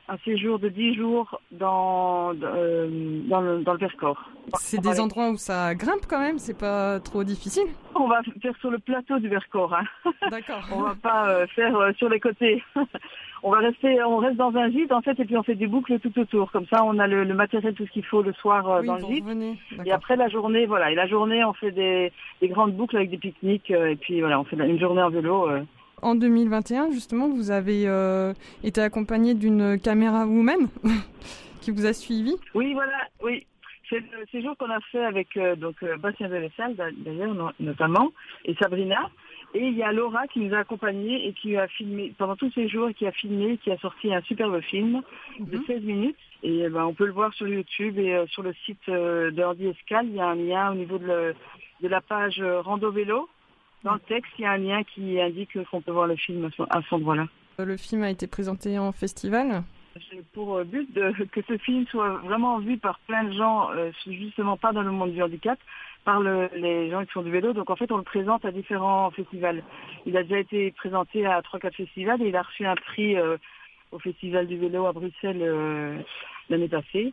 un 0.08 0.16
séjour 0.24 0.58
de 0.58 0.68
10 0.68 0.94
jours 0.94 1.38
dans, 1.52 2.32
euh, 2.42 3.20
dans, 3.28 3.40
le, 3.40 3.62
dans 3.62 3.72
le 3.74 3.78
Vercors. 3.78 4.30
C'est 4.54 4.80
des 4.80 5.00
endroits 5.00 5.28
où 5.30 5.36
ça 5.36 5.74
grimpe 5.74 6.06
quand 6.08 6.18
même, 6.20 6.38
c'est 6.38 6.58
pas 6.58 6.98
trop 7.00 7.22
difficile. 7.24 7.66
On 7.94 8.08
va 8.08 8.20
faire 8.40 8.56
sur 8.60 8.70
le 8.70 8.78
plateau 8.78 9.18
du 9.18 9.28
Vercors. 9.28 9.74
Hein. 9.74 9.84
D'accord. 10.30 10.62
on 10.72 10.80
va 10.80 10.94
pas 10.94 11.28
euh, 11.28 11.46
faire 11.48 11.76
euh, 11.76 11.92
sur 11.98 12.08
les 12.08 12.20
côtés. 12.20 12.62
on 13.42 13.50
va 13.50 13.58
rester, 13.58 14.02
on 14.02 14.16
reste 14.16 14.36
dans 14.36 14.54
un 14.56 14.70
gîte 14.70 14.92
en 14.92 15.02
fait, 15.02 15.20
et 15.20 15.24
puis 15.26 15.36
on 15.36 15.42
fait 15.42 15.54
des 15.54 15.66
boucles 15.66 15.98
tout 16.00 16.18
autour. 16.18 16.50
Comme 16.52 16.66
ça, 16.66 16.82
on 16.84 16.98
a 16.98 17.06
le, 17.06 17.24
le 17.24 17.34
matériel, 17.34 17.74
tout 17.74 17.84
ce 17.86 17.90
qu'il 17.92 18.04
faut 18.06 18.22
le 18.22 18.32
soir 18.32 18.78
Oui, 18.80 18.86
dans 18.86 18.94
le 18.96 19.00
gîte. 19.06 19.24
revenez. 19.24 19.58
Et 19.84 19.92
après 19.92 20.16
la 20.16 20.28
journée, 20.28 20.64
voilà. 20.64 20.90
Et 20.90 20.94
la 20.94 21.06
journée, 21.06 21.44
on 21.44 21.52
fait 21.52 21.72
des, 21.72 22.12
des 22.40 22.48
grandes 22.48 22.72
boucles 22.74 22.96
avec 22.96 23.10
des 23.10 23.18
pique-niques. 23.18 23.70
et 23.70 23.96
puis 23.96 24.20
voilà, 24.20 24.40
on 24.40 24.44
fait 24.44 24.56
une 24.56 24.80
journée 24.80 25.02
en 25.02 25.10
vélo. 25.10 25.48
En 26.02 26.14
2021, 26.14 26.90
justement, 26.92 27.28
vous 27.28 27.50
avez 27.50 27.84
euh, 27.88 28.32
été 28.64 28.80
accompagné 28.80 29.34
d'une 29.34 29.78
caméra 29.80 30.26
woman 30.26 30.68
qui 31.60 31.70
vous 31.70 31.86
a 31.86 31.92
suivi. 31.92 32.34
Oui, 32.54 32.72
voilà, 32.74 32.98
oui. 33.22 33.46
C'est 33.88 34.00
le 34.00 34.26
séjour 34.30 34.54
qu'on 34.58 34.70
a 34.70 34.80
fait 34.92 35.02
avec 35.04 35.34
euh, 35.38 35.56
donc 35.56 35.76
euh, 35.82 35.96
Bastien 35.96 36.28
Delessal 36.28 36.76
d'ailleurs 36.98 37.34
no- 37.34 37.50
notamment 37.58 38.12
et 38.44 38.54
Sabrina. 38.60 39.08
Et 39.54 39.66
il 39.66 39.74
y 39.78 39.82
a 39.82 39.92
Laura 39.92 40.26
qui 40.26 40.40
nous 40.40 40.54
a 40.54 40.58
accompagnés 40.58 41.26
et 41.26 41.32
qui 41.32 41.56
a 41.56 41.66
filmé 41.68 42.12
pendant 42.18 42.36
tous 42.36 42.52
ces 42.54 42.68
jours, 42.68 42.90
qui 42.94 43.06
a 43.06 43.12
filmé, 43.12 43.56
qui 43.64 43.70
a 43.70 43.78
sorti 43.78 44.12
un 44.12 44.20
superbe 44.20 44.60
film 44.60 45.00
de 45.40 45.56
Mhm. 45.56 45.64
16 45.66 45.82
minutes. 45.84 46.16
Et 46.42 46.66
euh, 46.66 46.68
ben, 46.68 46.84
on 46.84 46.92
peut 46.92 47.06
le 47.06 47.12
voir 47.12 47.32
sur 47.32 47.48
YouTube 47.48 47.98
et 47.98 48.14
euh, 48.14 48.26
sur 48.26 48.42
le 48.42 48.52
site 48.66 48.78
euh, 48.90 49.30
de 49.30 49.42
Ordi 49.42 49.68
Escale. 49.68 50.06
Il 50.06 50.16
y 50.16 50.20
a 50.20 50.26
un 50.28 50.34
lien 50.34 50.70
au 50.72 50.74
niveau 50.74 50.98
de, 50.98 51.06
le- 51.06 51.34
de 51.82 51.88
la 51.88 52.02
page 52.02 52.40
euh, 52.40 52.60
Rando 52.60 52.90
Vélo. 52.92 53.26
Dans 53.84 53.94
le 53.94 54.00
texte, 54.00 54.32
il 54.38 54.42
y 54.42 54.44
a 54.44 54.52
un 54.52 54.58
lien 54.58 54.82
qui 54.82 55.20
indique 55.20 55.56
qu'on 55.70 55.80
peut 55.80 55.92
voir 55.92 56.06
le 56.06 56.16
film 56.16 56.44
à 56.44 56.50
ce, 56.56 56.62
à 56.70 56.82
ce 56.82 56.94
endroit-là. 56.94 57.26
Euh, 57.60 57.64
Le 57.64 57.76
film 57.76 58.02
a 58.02 58.10
été 58.10 58.26
présenté 58.26 58.78
en 58.78 58.92
festival. 58.92 59.62
J'ai 60.10 60.22
pour 60.32 60.56
euh, 60.56 60.64
but 60.64 60.92
de, 60.92 61.12
que 61.32 61.40
ce 61.48 61.56
film 61.58 61.86
soit 61.86 62.14
vraiment 62.18 62.58
vu 62.58 62.76
par 62.78 62.98
plein 63.00 63.24
de 63.24 63.32
gens, 63.32 63.70
euh, 63.72 63.90
justement 64.06 64.56
pas 64.56 64.72
dans 64.72 64.82
le 64.82 64.90
monde 64.90 65.12
du 65.12 65.22
handicap, 65.22 65.58
par 66.04 66.20
le- 66.20 66.48
les 66.54 66.90
gens 66.90 67.04
qui 67.04 67.10
font 67.12 67.22
du 67.22 67.30
vélo. 67.30 67.52
Donc 67.52 67.70
en 67.70 67.76
fait, 67.76 67.90
on 67.90 67.96
le 67.96 68.02
présente 68.04 68.44
à 68.44 68.50
différents 68.52 69.10
festivals. 69.10 69.62
Il 70.06 70.16
a 70.16 70.22
déjà 70.22 70.38
été 70.38 70.70
présenté 70.72 71.26
à 71.26 71.42
trois 71.42 71.58
quatre 71.58 71.74
festivals 71.76 72.22
et 72.22 72.28
il 72.28 72.36
a 72.36 72.42
reçu 72.42 72.64
un 72.66 72.76
prix 72.76 73.16
euh, 73.16 73.36
au 73.90 73.98
Festival 73.98 74.46
du 74.46 74.56
vélo 74.56 74.86
à 74.86 74.92
Bruxelles 74.92 75.40
euh, 75.40 75.96
l'année 76.48 76.68
passée. 76.68 77.12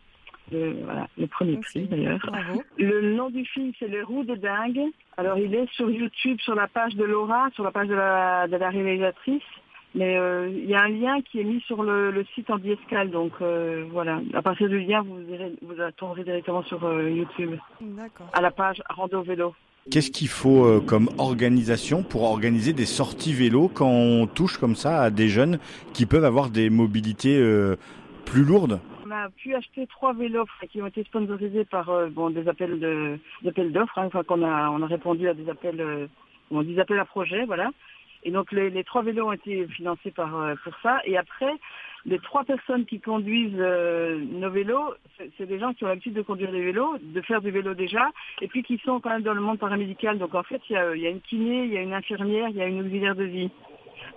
Le, 0.51 0.73
voilà, 0.83 1.07
le 1.17 1.27
premier 1.27 1.53
Merci. 1.53 1.79
prix 1.79 1.87
d'ailleurs. 1.87 2.19
Le 2.77 3.15
nom 3.15 3.29
du 3.29 3.45
film, 3.45 3.71
c'est 3.79 3.87
Les 3.87 4.01
Roues 4.03 4.23
de 4.23 4.35
Dingue. 4.35 4.81
Alors, 5.17 5.37
il 5.37 5.53
est 5.55 5.67
sur 5.73 5.89
YouTube, 5.89 6.39
sur 6.41 6.55
la 6.55 6.67
page 6.67 6.95
de 6.95 7.03
Laura, 7.03 7.49
sur 7.55 7.63
la 7.63 7.71
page 7.71 7.87
de 7.87 7.95
la, 7.95 8.47
de 8.47 8.55
la 8.55 8.69
réalisatrice. 8.69 9.41
Mais 9.95 10.17
euh, 10.17 10.49
il 10.49 10.69
y 10.69 10.75
a 10.75 10.81
un 10.81 10.89
lien 10.89 11.21
qui 11.21 11.39
est 11.39 11.45
mis 11.45 11.61
sur 11.61 11.81
le, 11.81 12.11
le 12.11 12.25
site 12.35 12.49
en 12.49 12.57
Escale. 12.59 13.11
Donc, 13.11 13.31
euh, 13.41 13.85
voilà. 13.91 14.21
À 14.33 14.41
partir 14.41 14.67
du 14.67 14.79
lien, 14.79 15.01
vous, 15.01 15.19
irez, 15.33 15.53
vous 15.61 15.75
tomberez 15.97 16.23
directement 16.23 16.63
sur 16.63 16.83
euh, 16.85 17.09
YouTube, 17.09 17.55
D'accord. 17.81 18.27
à 18.33 18.41
la 18.41 18.51
page 18.51 18.83
Rando 18.89 19.21
Vélo. 19.23 19.55
Qu'est-ce 19.91 20.09
qu'il 20.09 20.27
faut 20.29 20.65
euh, 20.65 20.81
comme 20.81 21.09
organisation 21.19 22.01
pour 22.01 22.23
organiser 22.23 22.73
des 22.73 22.87
sorties 22.87 23.33
vélo 23.33 23.69
quand 23.71 23.87
on 23.87 24.25
touche 24.25 24.57
comme 24.57 24.75
ça 24.75 25.01
à 25.01 25.09
des 25.11 25.29
jeunes 25.29 25.59
qui 25.93 26.07
peuvent 26.07 26.25
avoir 26.25 26.49
des 26.49 26.71
mobilités 26.71 27.37
euh, 27.37 27.75
plus 28.25 28.43
lourdes? 28.43 28.79
A 29.15 29.29
pu 29.29 29.55
acheter 29.55 29.87
trois 29.87 30.13
vélos 30.13 30.45
qui 30.69 30.81
ont 30.81 30.87
été 30.87 31.03
sponsorisés 31.03 31.65
par 31.65 31.89
euh, 31.89 32.07
bon, 32.09 32.29
des 32.29 32.47
appels 32.47 32.79
de 32.79 33.17
appels 33.47 33.71
d'offres. 33.71 33.97
Hein, 33.97 34.09
qu'on 34.09 34.43
a 34.43 34.69
on 34.69 34.81
a 34.81 34.87
répondu 34.87 35.27
à 35.27 35.33
des 35.33 35.49
appels 35.49 35.81
euh, 35.81 36.79
appels 36.79 36.99
à 36.99 37.05
projets, 37.05 37.45
voilà. 37.45 37.71
Et 38.23 38.31
donc 38.31 38.51
les, 38.51 38.83
trois 38.83 39.03
vélos 39.03 39.27
ont 39.27 39.33
été 39.33 39.67
financés 39.67 40.11
par 40.11 40.35
euh, 40.35 40.55
pour 40.63 40.73
ça. 40.81 40.99
Et 41.05 41.15
après, 41.15 41.53
les 42.05 42.19
trois 42.19 42.43
personnes 42.43 42.85
qui 42.85 42.99
conduisent 42.99 43.55
nos 43.55 44.49
vélos, 44.49 44.93
c'est 45.37 45.45
des 45.45 45.59
gens 45.59 45.73
qui 45.73 45.83
ont 45.83 45.87
l'habitude 45.87 46.13
de 46.13 46.21
conduire 46.21 46.51
des 46.51 46.63
vélos, 46.63 46.97
de 47.01 47.21
faire 47.21 47.41
du 47.41 47.51
vélo 47.51 47.73
déjà, 47.73 48.09
et 48.41 48.47
puis 48.47 48.63
qui 48.63 48.77
sont 48.79 48.99
quand 48.99 49.11
même 49.11 49.23
dans 49.23 49.33
le 49.33 49.41
monde 49.41 49.59
paramédical. 49.59 50.17
Donc 50.17 50.33
en 50.33 50.43
fait, 50.43 50.61
il 50.69 50.73
y 50.73 50.77
a, 50.77 50.95
y 50.95 51.07
a 51.07 51.09
une 51.09 51.21
kiné, 51.21 51.65
il 51.65 51.73
y 51.73 51.77
a 51.77 51.81
une 51.81 51.93
infirmière, 51.93 52.49
il 52.49 52.55
y 52.55 52.61
a 52.61 52.67
une 52.67 52.81
auxiliaire 52.81 53.15
de 53.15 53.23
vie. 53.23 53.51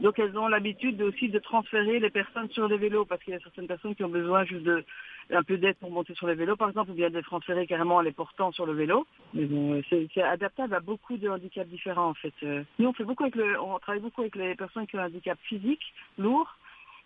Donc 0.00 0.18
elles 0.18 0.36
ont 0.38 0.48
l'habitude 0.48 1.00
aussi 1.02 1.28
de 1.28 1.38
transférer 1.38 1.98
les 1.98 2.10
personnes 2.10 2.48
sur 2.50 2.68
les 2.68 2.78
vélos 2.78 3.04
parce 3.04 3.22
qu'il 3.22 3.34
y 3.34 3.36
a 3.36 3.40
certaines 3.40 3.66
personnes 3.66 3.94
qui 3.94 4.04
ont 4.04 4.08
besoin 4.08 4.44
juste 4.44 4.62
de 4.62 4.84
un 5.30 5.42
peu 5.42 5.58
d'aide 5.58 5.76
pour 5.76 5.90
monter 5.90 6.14
sur 6.14 6.26
les 6.26 6.34
vélos 6.34 6.56
par 6.56 6.68
exemple 6.68 6.90
ou 6.90 6.94
bien 6.94 7.10
de 7.10 7.16
les 7.16 7.22
transférer 7.22 7.66
carrément 7.66 7.96
en 7.96 8.00
les 8.00 8.12
portant 8.12 8.52
sur 8.52 8.64
le 8.64 8.72
vélo. 8.72 9.06
Mais 9.34 9.44
bon, 9.44 9.82
c'est 9.90 10.08
c'est 10.14 10.22
adaptable 10.22 10.74
à 10.74 10.80
beaucoup 10.80 11.16
de 11.16 11.28
handicaps 11.28 11.68
différents 11.68 12.10
en 12.10 12.14
fait. 12.14 12.34
Euh, 12.44 12.62
Nous 12.78 12.88
on 12.88 12.92
fait 12.92 13.04
beaucoup 13.04 13.24
avec 13.24 13.36
le, 13.36 13.60
on 13.60 13.78
travaille 13.78 14.00
beaucoup 14.00 14.22
avec 14.22 14.36
les 14.36 14.54
personnes 14.54 14.86
qui 14.86 14.96
ont 14.96 15.00
un 15.00 15.06
handicap 15.06 15.38
physique 15.42 15.92
lourd, 16.16 16.56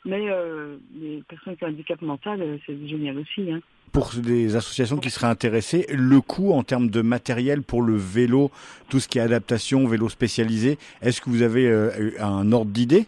mais 0.05 0.31
euh, 0.31 0.77
les 0.95 1.23
personnes 1.29 1.57
qui 1.57 1.65
ont 1.65 1.69
un 1.69 1.71
handicap 1.71 2.01
mental 2.03 2.41
euh, 2.43 2.57
c'est 2.67 2.87
génial 2.87 3.19
aussi. 3.19 3.51
Hein. 3.53 3.61
pour 3.93 4.11
des 4.15 4.57
associations 4.57 4.97
qui 4.97 5.11
seraient 5.11 5.27
intéressées, 5.27 5.87
le 5.91 6.21
coût 6.21 6.53
en 6.53 6.63
termes 6.63 6.89
de 6.89 7.03
matériel 7.03 7.63
pour 7.63 7.83
le 7.83 7.97
vélo, 7.97 8.51
tout 8.89 9.01
ce 9.01 9.09
qui 9.09 9.19
est 9.19 9.23
adaptation, 9.23 9.87
vélo 9.87 10.09
spécialisé, 10.09 10.79
est-ce 11.03 11.21
que 11.21 11.31
vous 11.31 11.43
avez 11.43 11.69
euh, 11.69 12.11
un 12.21 12.53
ordre 12.53 12.71
d'idée? 12.71 13.07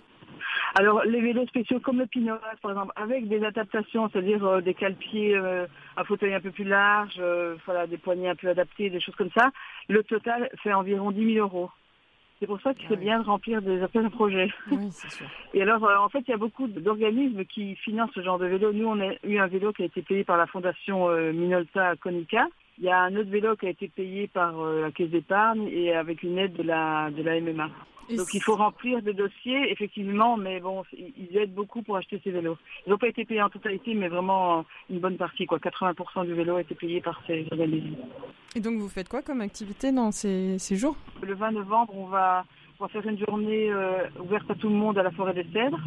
Alors, 0.77 1.05
les 1.05 1.21
vélos 1.21 1.47
spéciaux 1.47 1.79
comme 1.79 2.01
le 2.01 2.07
Pinoas, 2.07 2.41
par 2.61 2.73
exemple, 2.73 2.93
avec 2.97 3.29
des 3.29 3.45
adaptations, 3.45 4.11
c'est-à-dire 4.11 4.45
euh, 4.45 4.61
des 4.61 4.75
cale-pieds, 4.75 5.37
euh, 5.37 5.67
un 5.97 6.05
fauteuil 6.05 6.35
un 6.35 6.41
peu 6.41 6.51
plus 6.51 6.65
large, 6.65 7.15
euh, 7.21 7.55
voilà, 7.65 7.87
des 7.87 7.97
poignées 7.97 8.29
un 8.29 8.35
peu 8.35 8.49
adaptées, 8.49 8.91
des 8.91 9.01
choses 9.01 9.15
comme 9.15 9.31
ça, 9.37 9.51
le 9.89 10.03
total 10.03 10.51
fait 10.65 10.73
environ 10.73 11.13
10 11.13 11.35
000 11.35 11.47
euros. 11.47 11.71
C'est 12.41 12.47
pour 12.47 12.61
ça 12.61 12.75
que 12.75 12.81
c'est 12.89 12.97
oui. 12.97 13.05
bien 13.05 13.21
de 13.21 13.25
remplir 13.25 13.63
des 13.63 13.81
appels 13.83 14.07
à 14.07 14.11
projets. 14.11 14.51
Oui, 14.71 14.89
c'est 14.91 15.11
sûr. 15.11 15.27
Et 15.55 15.63
alors, 15.63 15.85
euh, 15.85 15.97
en 15.99 16.09
fait, 16.09 16.21
il 16.27 16.31
y 16.31 16.35
a 16.35 16.39
beaucoup 16.39 16.67
d'organismes 16.67 17.45
qui 17.45 17.77
financent 17.77 18.11
ce 18.15 18.23
genre 18.23 18.39
de 18.39 18.47
vélo. 18.47 18.73
Nous, 18.73 18.87
on 18.87 19.01
a 19.01 19.15
eu 19.25 19.39
un 19.39 19.47
vélo 19.47 19.73
qui 19.73 19.83
a 19.83 19.87
été 19.87 20.03
payé 20.03 20.25
par 20.25 20.37
la 20.37 20.47
fondation 20.47 21.09
euh, 21.09 21.33
Minolta 21.33 21.97
Conica. 21.97 22.47
Il 22.79 22.85
y 22.85 22.91
a 22.91 23.01
un 23.01 23.15
autre 23.15 23.31
vélo 23.31 23.55
qui 23.57 23.67
a 23.67 23.71
été 23.71 23.89
payé 23.89 24.27
par 24.27 24.61
euh, 24.61 24.83
la 24.83 24.91
Caisse 24.91 25.11
d'épargne 25.11 25.69
et 25.69 25.95
avec 25.95 26.23
une 26.25 26.39
aide 26.39 26.55
de 26.55 26.65
la, 26.65 27.11
de 27.11 27.23
la 27.23 27.41
MMA. 27.41 27.71
Donc 28.11 28.35
il 28.35 28.43
faut 28.43 28.57
remplir 28.57 29.03
des 29.03 29.15
dossiers, 29.15 29.71
effectivement, 29.71 30.37
mais 30.37 30.61
bon, 30.61 30.85
ils 30.93 31.13
ils 31.17 31.37
aident 31.37 31.55
beaucoup 31.55 31.83
pour 31.83 31.97
acheter 31.97 32.21
ces 32.23 32.31
vélos. 32.31 32.57
Ils 32.87 32.91
n'ont 32.91 32.99
pas 32.99 33.09
été 33.09 33.25
payés 33.25 33.43
en 33.43 33.51
totalité, 33.51 33.95
mais 33.95 34.09
vraiment 34.09 34.65
une 34.91 35.01
bonne 35.01 35.17
partie, 35.17 35.47
quoi. 35.47 35.59
80% 35.59 36.27
du 36.27 36.35
vélo 36.35 36.57
a 36.57 36.61
été 36.61 36.75
payé 36.75 37.01
par 37.01 37.21
ces 37.27 37.47
organismes. 37.51 37.97
Et 38.55 38.61
donc 38.61 38.79
vous 38.79 38.89
faites 38.89 39.09
quoi 39.09 39.23
comme 39.23 39.41
activité 39.41 39.91
dans 39.91 40.13
ces, 40.13 40.59
ces 40.59 40.77
jours? 40.77 40.97
Le 41.23 41.35
20 41.35 41.53
novembre, 41.53 41.95
on 41.97 42.07
va, 42.07 42.45
on 42.79 42.85
va 42.85 42.89
faire 42.89 43.07
une 43.07 43.19
journée 43.19 43.71
euh, 43.71 44.09
ouverte 44.21 44.51
à 44.51 44.55
tout 44.55 44.69
le 44.69 44.75
monde 44.75 44.99
à 44.99 45.03
la 45.03 45.11
forêt 45.13 45.35
des 45.35 45.47
Cèdres. 45.53 45.81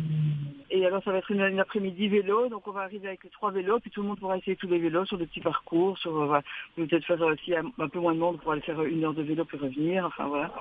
Et 0.69 0.86
alors 0.86 1.02
ça 1.04 1.12
va 1.13 1.19
être 1.19 1.32
une, 1.32 1.41
une 1.41 1.62
après-midi 1.62 2.10
vélo, 2.10 2.50
donc 2.50 2.67
on 2.67 2.71
va 2.71 2.82
arriver 2.82 3.08
avec 3.08 3.21
trois 3.32 3.52
vélos, 3.52 3.80
puis 3.80 3.89
tout 3.89 4.02
le 4.02 4.10
monde 4.10 4.19
pourra 4.19 4.38
essayer 4.38 4.58
tous 4.58 4.67
les 4.67 4.80
vélos 4.80 5.06
sur 5.06 5.17
des 5.17 5.26
petits 5.26 5.39
parcours, 5.39 5.97
sur 5.97 6.34
euh, 6.34 6.39
peut-être 6.76 7.06
faire 7.06 7.21
euh, 7.23 7.36
s'il 7.38 7.54
y 7.54 7.56
a 7.56 7.63
un 7.80 7.88
peu 7.88 8.00
moins 8.00 8.13
de 8.13 8.19
monde, 8.19 8.38
pour 8.41 8.52
aller 8.52 8.62
faire 8.62 8.82
euh, 8.82 8.86
une 8.89 9.06
heure 9.06 9.13
de 9.13 9.23
vélo 9.23 9.45
puis 9.45 9.58
revenir, 9.58 10.06
enfin 10.06 10.28
voilà. 10.28 10.54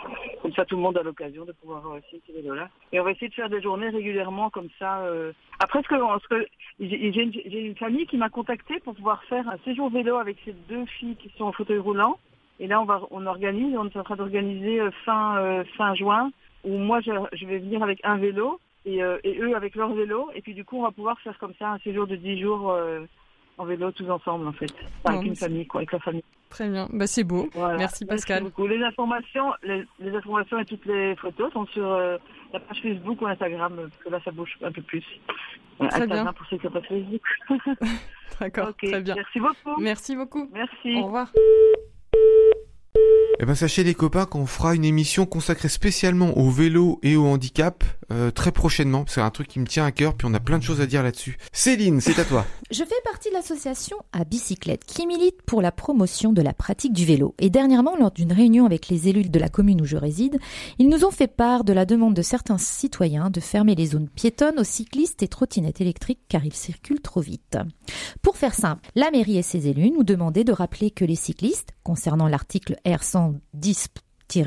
Comme 0.42 0.52
ça 0.52 0.64
tout 0.64 0.76
le 0.76 0.82
monde 0.82 0.96
a 0.96 1.02
l'occasion 1.02 1.44
de 1.44 1.50
pouvoir 1.50 1.84
euh, 1.88 1.98
essayer 1.98 2.22
ces 2.24 2.34
vélos-là. 2.34 2.68
Et 2.92 3.00
on 3.00 3.04
va 3.04 3.10
essayer 3.10 3.28
de 3.28 3.34
faire 3.34 3.50
des 3.50 3.60
journées 3.60 3.88
régulièrement 3.88 4.48
comme 4.48 4.68
ça. 4.78 5.00
euh. 5.06 5.32
Après 5.58 5.82
ce 5.82 5.88
que, 5.88 6.46
j'ai 6.78 7.22
une, 7.22 7.32
une 7.68 7.76
famille 7.76 8.06
qui 8.06 8.16
m'a 8.16 8.28
contacté 8.28 8.78
pour 8.84 8.94
pouvoir 8.94 9.24
faire 9.24 9.48
un 9.48 9.58
séjour 9.64 9.90
vélo 9.90 10.16
avec 10.18 10.36
ces 10.44 10.54
deux 10.68 10.86
filles 10.86 11.16
qui 11.16 11.30
sont 11.36 11.46
en 11.46 11.52
fauteuil 11.52 11.78
roulant. 11.78 12.16
Et 12.60 12.66
là 12.66 12.80
on 12.80 12.84
va 12.84 13.00
on 13.10 13.26
organise, 13.26 13.76
on 13.76 13.86
est 13.88 13.96
en 13.96 14.04
train 14.04 14.16
d'organiser 14.16 14.80
euh, 14.80 14.90
fin 15.04 15.38
euh, 15.38 15.64
fin 15.76 15.94
juin 15.94 16.30
où 16.64 16.76
moi 16.78 17.00
je, 17.00 17.10
je 17.32 17.46
vais 17.46 17.58
venir 17.58 17.82
avec 17.82 18.00
un 18.04 18.16
vélo 18.18 18.60
et, 18.84 19.02
euh, 19.02 19.18
et 19.24 19.38
eux 19.40 19.54
avec 19.56 19.74
leur 19.74 19.92
vélo. 19.94 20.28
Et 20.34 20.42
puis 20.42 20.54
du 20.54 20.64
coup, 20.64 20.78
on 20.78 20.82
va 20.82 20.90
pouvoir 20.90 21.18
faire 21.20 21.38
comme 21.38 21.54
ça 21.58 21.70
un 21.70 21.78
séjour 21.78 22.06
de 22.06 22.16
10 22.16 22.40
jours 22.40 22.70
euh, 22.72 23.00
en 23.58 23.64
vélo 23.64 23.90
tous 23.92 24.08
ensemble 24.10 24.46
en 24.48 24.52
fait. 24.52 24.72
Non, 25.04 25.14
avec 25.14 25.26
une 25.26 25.36
famille, 25.36 25.66
quoi, 25.66 25.80
avec 25.80 25.92
la 25.92 26.00
famille. 26.00 26.24
Très 26.50 26.68
bien, 26.68 26.88
bah 26.92 27.06
c'est 27.06 27.24
beau. 27.24 27.48
Voilà. 27.54 27.76
Merci, 27.76 28.04
Pascal. 28.06 28.44
beaucoup. 28.44 28.66
Les 28.66 28.82
informations, 28.82 29.52
les, 29.62 29.84
les 29.98 30.14
informations 30.14 30.58
et 30.58 30.64
toutes 30.64 30.86
les 30.86 31.16
photos 31.16 31.52
sont 31.52 31.66
sur 31.66 31.88
la 31.88 32.60
page 32.60 32.80
Facebook 32.82 33.20
ou 33.20 33.26
Instagram, 33.26 33.74
parce 33.76 33.96
que 34.02 34.08
là 34.08 34.20
ça 34.24 34.30
bouge 34.30 34.56
un 34.62 34.70
peu 34.70 34.82
plus. 34.82 35.04
Très 35.78 35.86
Instagram 35.88 36.24
bien. 36.24 36.32
pour 36.32 36.46
ceux 36.46 36.56
qui 36.56 36.66
n'ont 36.66 36.72
pas 36.72 36.82
Facebook. 36.82 37.22
D'accord, 38.40 38.74
très 38.76 39.00
bien. 39.02 39.14
merci 39.16 39.40
beaucoup. 39.40 39.80
Merci 39.80 40.16
beaucoup. 40.16 40.48
Merci. 40.52 40.96
Au 41.00 41.06
revoir. 41.06 41.32
Eh 43.38 43.44
ben 43.44 43.54
sachez 43.54 43.84
les 43.84 43.94
copains 43.94 44.24
qu'on 44.24 44.46
fera 44.46 44.74
une 44.74 44.84
émission 44.84 45.26
consacrée 45.26 45.68
spécialement 45.68 46.38
au 46.38 46.48
vélo 46.48 46.98
et 47.02 47.16
au 47.16 47.26
handicap 47.26 47.84
euh, 48.10 48.30
très 48.30 48.50
prochainement. 48.50 49.04
C'est 49.06 49.20
un 49.20 49.28
truc 49.30 49.46
qui 49.46 49.60
me 49.60 49.66
tient 49.66 49.84
à 49.84 49.92
cœur, 49.92 50.14
puis 50.14 50.26
on 50.30 50.32
a 50.32 50.40
plein 50.40 50.58
de 50.58 50.62
choses 50.62 50.80
à 50.80 50.86
dire 50.86 51.02
là-dessus. 51.02 51.36
Céline, 51.52 52.00
c'est 52.00 52.18
à 52.18 52.24
toi. 52.24 52.46
Je 52.70 52.82
fais 52.82 52.94
partie 53.04 53.28
de 53.28 53.34
l'association 53.34 53.98
à 54.12 54.24
bicyclette 54.24 54.86
qui 54.86 55.06
milite 55.06 55.42
pour 55.42 55.60
la 55.60 55.70
promotion 55.70 56.32
de 56.32 56.40
la 56.40 56.54
pratique 56.54 56.94
du 56.94 57.04
vélo. 57.04 57.34
Et 57.38 57.50
dernièrement, 57.50 57.94
lors 57.94 58.10
d'une 58.10 58.32
réunion 58.32 58.64
avec 58.64 58.88
les 58.88 59.08
élus 59.08 59.28
de 59.28 59.38
la 59.38 59.50
commune 59.50 59.82
où 59.82 59.84
je 59.84 59.98
réside, 59.98 60.38
ils 60.78 60.88
nous 60.88 61.04
ont 61.04 61.10
fait 61.10 61.26
part 61.26 61.62
de 61.62 61.74
la 61.74 61.84
demande 61.84 62.14
de 62.14 62.22
certains 62.22 62.58
citoyens 62.58 63.28
de 63.28 63.40
fermer 63.40 63.74
les 63.74 63.86
zones 63.86 64.08
piétonnes 64.08 64.58
aux 64.58 64.64
cyclistes 64.64 65.22
et 65.22 65.28
trottinettes 65.28 65.82
électriques 65.82 66.22
car 66.28 66.44
ils 66.46 66.54
circulent 66.54 67.02
trop 67.02 67.20
vite. 67.20 67.58
Pour 68.22 68.38
faire 68.38 68.54
simple, 68.54 68.88
la 68.94 69.10
mairie 69.10 69.36
et 69.36 69.42
ses 69.42 69.68
élus 69.68 69.90
nous 69.90 70.04
demandaient 70.04 70.42
de 70.42 70.52
rappeler 70.52 70.90
que 70.90 71.04
les 71.04 71.16
cyclistes, 71.16 71.75
concernant 71.86 72.26
l'article 72.26 72.80
R110 72.84 73.86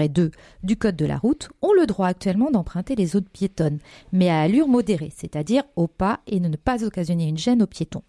2 0.10 0.32
du 0.62 0.76
Code 0.76 0.98
de 0.98 1.06
la 1.06 1.18
route 1.18 1.48
ont 1.62 1.72
le 1.72 1.86
droit 1.86 2.08
actuellement 2.08 2.52
d'emprunter 2.52 2.96
les 2.96 3.06
zones 3.06 3.30
piétonnes, 3.32 3.80
mais 4.12 4.30
à 4.30 4.42
allure 4.42 4.68
modérée, 4.68 5.14
c'est-à-dire 5.16 5.64
au 5.78 5.88
pas 5.88 6.20
et 6.28 6.42
ne 6.42 6.54
pas 6.58 6.84
occasionner 6.84 7.30
une 7.30 7.38
gêne 7.38 7.64
aux 7.64 7.68
piétons. 7.68 8.04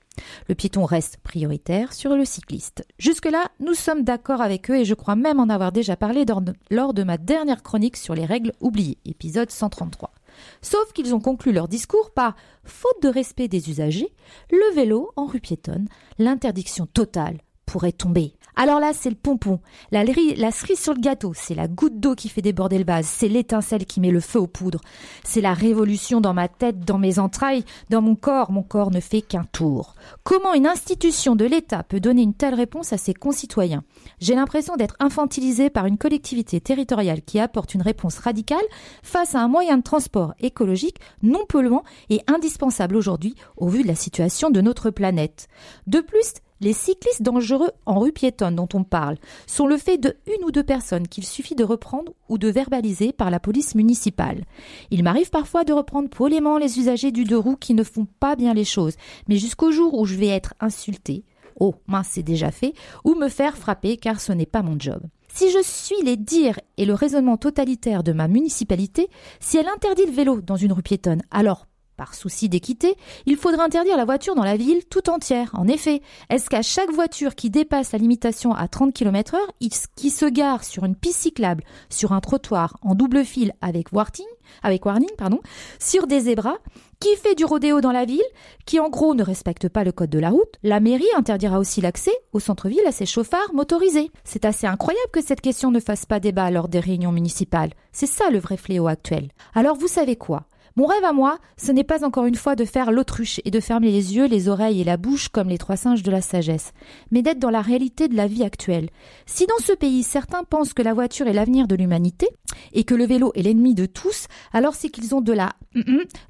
Le 0.48 0.56
piéton 0.56 0.84
reste 0.84 1.18
prioritaire 1.18 1.92
sur 1.92 2.16
le 2.16 2.24
cycliste. 2.24 2.84
Jusque-là, 2.98 3.52
nous 3.60 3.74
sommes 3.74 4.02
d'accord 4.02 4.40
avec 4.40 4.68
eux 4.68 4.78
et 4.78 4.84
je 4.84 4.94
crois 4.94 5.14
même 5.14 5.38
en 5.38 5.48
avoir 5.48 5.70
déjà 5.70 5.94
parlé 5.94 6.24
lors 6.68 6.92
de 6.92 7.02
ma 7.04 7.16
dernière 7.16 7.62
chronique 7.62 7.98
sur 7.98 8.16
les 8.16 8.26
règles 8.26 8.52
oubliées, 8.60 8.98
épisode 9.04 9.52
133. 9.52 10.12
Sauf 10.60 10.92
qu'ils 10.92 11.14
ont 11.14 11.20
conclu 11.20 11.52
leur 11.52 11.68
discours 11.68 12.10
par 12.10 12.34
faute 12.64 13.00
de 13.00 13.08
respect 13.08 13.46
des 13.46 13.70
usagers, 13.70 14.12
le 14.50 14.74
vélo 14.74 15.12
en 15.14 15.26
rue 15.26 15.40
piétonne, 15.40 15.86
l'interdiction 16.18 16.86
totale 16.86 17.38
pourrait 17.64 17.92
tomber. 17.92 18.34
Alors 18.62 18.78
là, 18.78 18.92
c'est 18.92 19.08
le 19.08 19.16
pompon, 19.16 19.58
la, 19.90 20.04
cerise 20.04 20.78
sur 20.78 20.92
le 20.92 21.00
gâteau, 21.00 21.32
c'est 21.34 21.54
la 21.54 21.66
goutte 21.66 21.98
d'eau 21.98 22.14
qui 22.14 22.28
fait 22.28 22.42
déborder 22.42 22.76
le 22.76 22.84
vase, 22.84 23.06
c'est 23.06 23.26
l'étincelle 23.26 23.86
qui 23.86 24.00
met 24.00 24.10
le 24.10 24.20
feu 24.20 24.38
aux 24.38 24.46
poudres, 24.46 24.82
c'est 25.24 25.40
la 25.40 25.54
révolution 25.54 26.20
dans 26.20 26.34
ma 26.34 26.46
tête, 26.46 26.80
dans 26.80 26.98
mes 26.98 27.18
entrailles, 27.18 27.64
dans 27.88 28.02
mon 28.02 28.14
corps. 28.16 28.52
Mon 28.52 28.62
corps 28.62 28.90
ne 28.90 29.00
fait 29.00 29.22
qu'un 29.22 29.44
tour. 29.44 29.94
Comment 30.24 30.52
une 30.52 30.66
institution 30.66 31.36
de 31.36 31.46
l'État 31.46 31.84
peut 31.84 32.00
donner 32.00 32.20
une 32.20 32.34
telle 32.34 32.52
réponse 32.52 32.92
à 32.92 32.98
ses 32.98 33.14
concitoyens? 33.14 33.82
J'ai 34.18 34.34
l'impression 34.34 34.76
d'être 34.76 34.96
infantilisé 35.00 35.70
par 35.70 35.86
une 35.86 35.96
collectivité 35.96 36.60
territoriale 36.60 37.22
qui 37.22 37.40
apporte 37.40 37.72
une 37.72 37.80
réponse 37.80 38.18
radicale 38.18 38.58
face 39.02 39.34
à 39.34 39.40
un 39.40 39.48
moyen 39.48 39.78
de 39.78 39.82
transport 39.82 40.34
écologique 40.38 40.98
non 41.22 41.46
polluant 41.48 41.82
et 42.10 42.20
indispensable 42.26 42.96
aujourd'hui 42.96 43.36
au 43.56 43.68
vu 43.68 43.84
de 43.84 43.88
la 43.88 43.94
situation 43.94 44.50
de 44.50 44.60
notre 44.60 44.90
planète. 44.90 45.48
De 45.86 46.00
plus, 46.00 46.34
les 46.60 46.72
cyclistes 46.72 47.22
dangereux 47.22 47.70
en 47.86 47.98
rue 47.98 48.12
piétonne 48.12 48.56
dont 48.56 48.68
on 48.74 48.84
parle 48.84 49.16
sont 49.46 49.66
le 49.66 49.78
fait 49.78 49.98
de 49.98 50.16
une 50.26 50.44
ou 50.44 50.50
deux 50.50 50.62
personnes 50.62 51.08
qu'il 51.08 51.24
suffit 51.24 51.54
de 51.54 51.64
reprendre 51.64 52.12
ou 52.28 52.38
de 52.38 52.48
verbaliser 52.48 53.12
par 53.12 53.30
la 53.30 53.40
police 53.40 53.74
municipale. 53.74 54.44
Il 54.90 55.02
m'arrive 55.02 55.30
parfois 55.30 55.64
de 55.64 55.72
reprendre 55.72 56.10
poliment 56.10 56.58
les 56.58 56.78
usagers 56.78 57.12
du 57.12 57.24
deux 57.24 57.38
roues 57.38 57.56
qui 57.56 57.74
ne 57.74 57.84
font 57.84 58.06
pas 58.20 58.36
bien 58.36 58.54
les 58.54 58.64
choses, 58.64 58.96
mais 59.28 59.36
jusqu'au 59.36 59.70
jour 59.70 59.98
où 59.98 60.04
je 60.04 60.16
vais 60.16 60.28
être 60.28 60.54
insulté, 60.60 61.24
oh 61.58 61.74
mince 61.86 62.08
c'est 62.12 62.22
déjà 62.22 62.50
fait, 62.50 62.74
ou 63.04 63.14
me 63.14 63.28
faire 63.28 63.56
frapper 63.56 63.96
car 63.96 64.20
ce 64.20 64.32
n'est 64.32 64.46
pas 64.46 64.62
mon 64.62 64.78
job. 64.78 65.02
Si 65.32 65.50
je 65.50 65.62
suis 65.62 66.02
les 66.04 66.16
dires 66.16 66.58
et 66.76 66.84
le 66.84 66.94
raisonnement 66.94 67.36
totalitaire 67.36 68.02
de 68.02 68.12
ma 68.12 68.26
municipalité, 68.26 69.08
si 69.38 69.56
elle 69.56 69.68
interdit 69.68 70.06
le 70.06 70.12
vélo 70.12 70.40
dans 70.40 70.56
une 70.56 70.72
rue 70.72 70.82
piétonne, 70.82 71.22
alors 71.30 71.66
par 72.00 72.14
souci 72.14 72.48
d'équité, 72.48 72.96
il 73.26 73.36
faudra 73.36 73.64
interdire 73.64 73.98
la 73.98 74.06
voiture 74.06 74.34
dans 74.34 74.42
la 74.42 74.56
ville 74.56 74.86
tout 74.86 75.10
entière. 75.10 75.50
En 75.52 75.68
effet, 75.68 76.00
est-ce 76.30 76.48
qu'à 76.48 76.62
chaque 76.62 76.90
voiture 76.90 77.34
qui 77.34 77.50
dépasse 77.50 77.92
la 77.92 77.98
limitation 77.98 78.54
à 78.54 78.68
30 78.68 78.94
km 78.94 79.34
heure, 79.34 79.52
qui 79.96 80.08
se 80.08 80.24
gare 80.24 80.64
sur 80.64 80.84
une 80.84 80.96
piste 80.96 81.20
cyclable, 81.20 81.62
sur 81.90 82.12
un 82.12 82.20
trottoir 82.20 82.78
en 82.80 82.94
double 82.94 83.22
fil 83.22 83.52
avec 83.60 83.92
warning, 83.92 84.24
avec 84.62 84.86
warning, 84.86 85.10
pardon, 85.18 85.40
sur 85.78 86.06
des 86.06 86.20
zébras, 86.20 86.56
qui 87.00 87.14
fait 87.16 87.34
du 87.34 87.44
rodéo 87.44 87.82
dans 87.82 87.92
la 87.92 88.06
ville, 88.06 88.22
qui 88.64 88.80
en 88.80 88.88
gros 88.88 89.14
ne 89.14 89.22
respecte 89.22 89.68
pas 89.68 89.84
le 89.84 89.92
code 89.92 90.08
de 90.08 90.18
la 90.18 90.30
route, 90.30 90.56
la 90.62 90.80
mairie 90.80 91.04
interdira 91.18 91.58
aussi 91.58 91.82
l'accès 91.82 92.12
au 92.32 92.40
centre-ville 92.40 92.86
à 92.86 92.92
ses 92.92 93.04
chauffards 93.04 93.52
motorisés. 93.52 94.10
C'est 94.24 94.46
assez 94.46 94.66
incroyable 94.66 95.10
que 95.12 95.22
cette 95.22 95.42
question 95.42 95.70
ne 95.70 95.80
fasse 95.80 96.06
pas 96.06 96.18
débat 96.18 96.50
lors 96.50 96.68
des 96.68 96.80
réunions 96.80 97.12
municipales. 97.12 97.74
C'est 97.92 98.06
ça 98.06 98.30
le 98.30 98.38
vrai 98.38 98.56
fléau 98.56 98.86
actuel. 98.86 99.28
Alors 99.54 99.76
vous 99.76 99.88
savez 99.88 100.16
quoi? 100.16 100.46
Mon 100.76 100.86
rêve 100.86 101.04
à 101.04 101.12
moi, 101.12 101.38
ce 101.56 101.72
n'est 101.72 101.84
pas 101.84 102.04
encore 102.04 102.26
une 102.26 102.34
fois 102.34 102.56
de 102.56 102.64
faire 102.64 102.92
l'autruche 102.92 103.40
et 103.44 103.50
de 103.50 103.60
fermer 103.60 103.90
les 103.90 104.16
yeux, 104.16 104.26
les 104.26 104.48
oreilles 104.48 104.80
et 104.80 104.84
la 104.84 104.96
bouche 104.96 105.28
comme 105.28 105.48
les 105.48 105.58
trois 105.58 105.76
singes 105.76 106.02
de 106.02 106.10
la 106.10 106.20
sagesse, 106.20 106.72
mais 107.10 107.22
d'être 107.22 107.38
dans 107.38 107.50
la 107.50 107.60
réalité 107.60 108.08
de 108.08 108.16
la 108.16 108.26
vie 108.26 108.44
actuelle. 108.44 108.90
Si 109.26 109.46
dans 109.46 109.58
ce 109.58 109.72
pays 109.72 110.02
certains 110.02 110.44
pensent 110.44 110.72
que 110.72 110.82
la 110.82 110.94
voiture 110.94 111.26
est 111.26 111.32
l'avenir 111.32 111.66
de 111.66 111.74
l'humanité 111.74 112.28
et 112.72 112.84
que 112.84 112.94
le 112.94 113.04
vélo 113.04 113.32
est 113.34 113.42
l'ennemi 113.42 113.74
de 113.74 113.86
tous, 113.86 114.26
alors 114.52 114.74
c'est 114.74 114.88
qu'ils 114.88 115.14
ont 115.14 115.20
de 115.20 115.32
la 115.32 115.52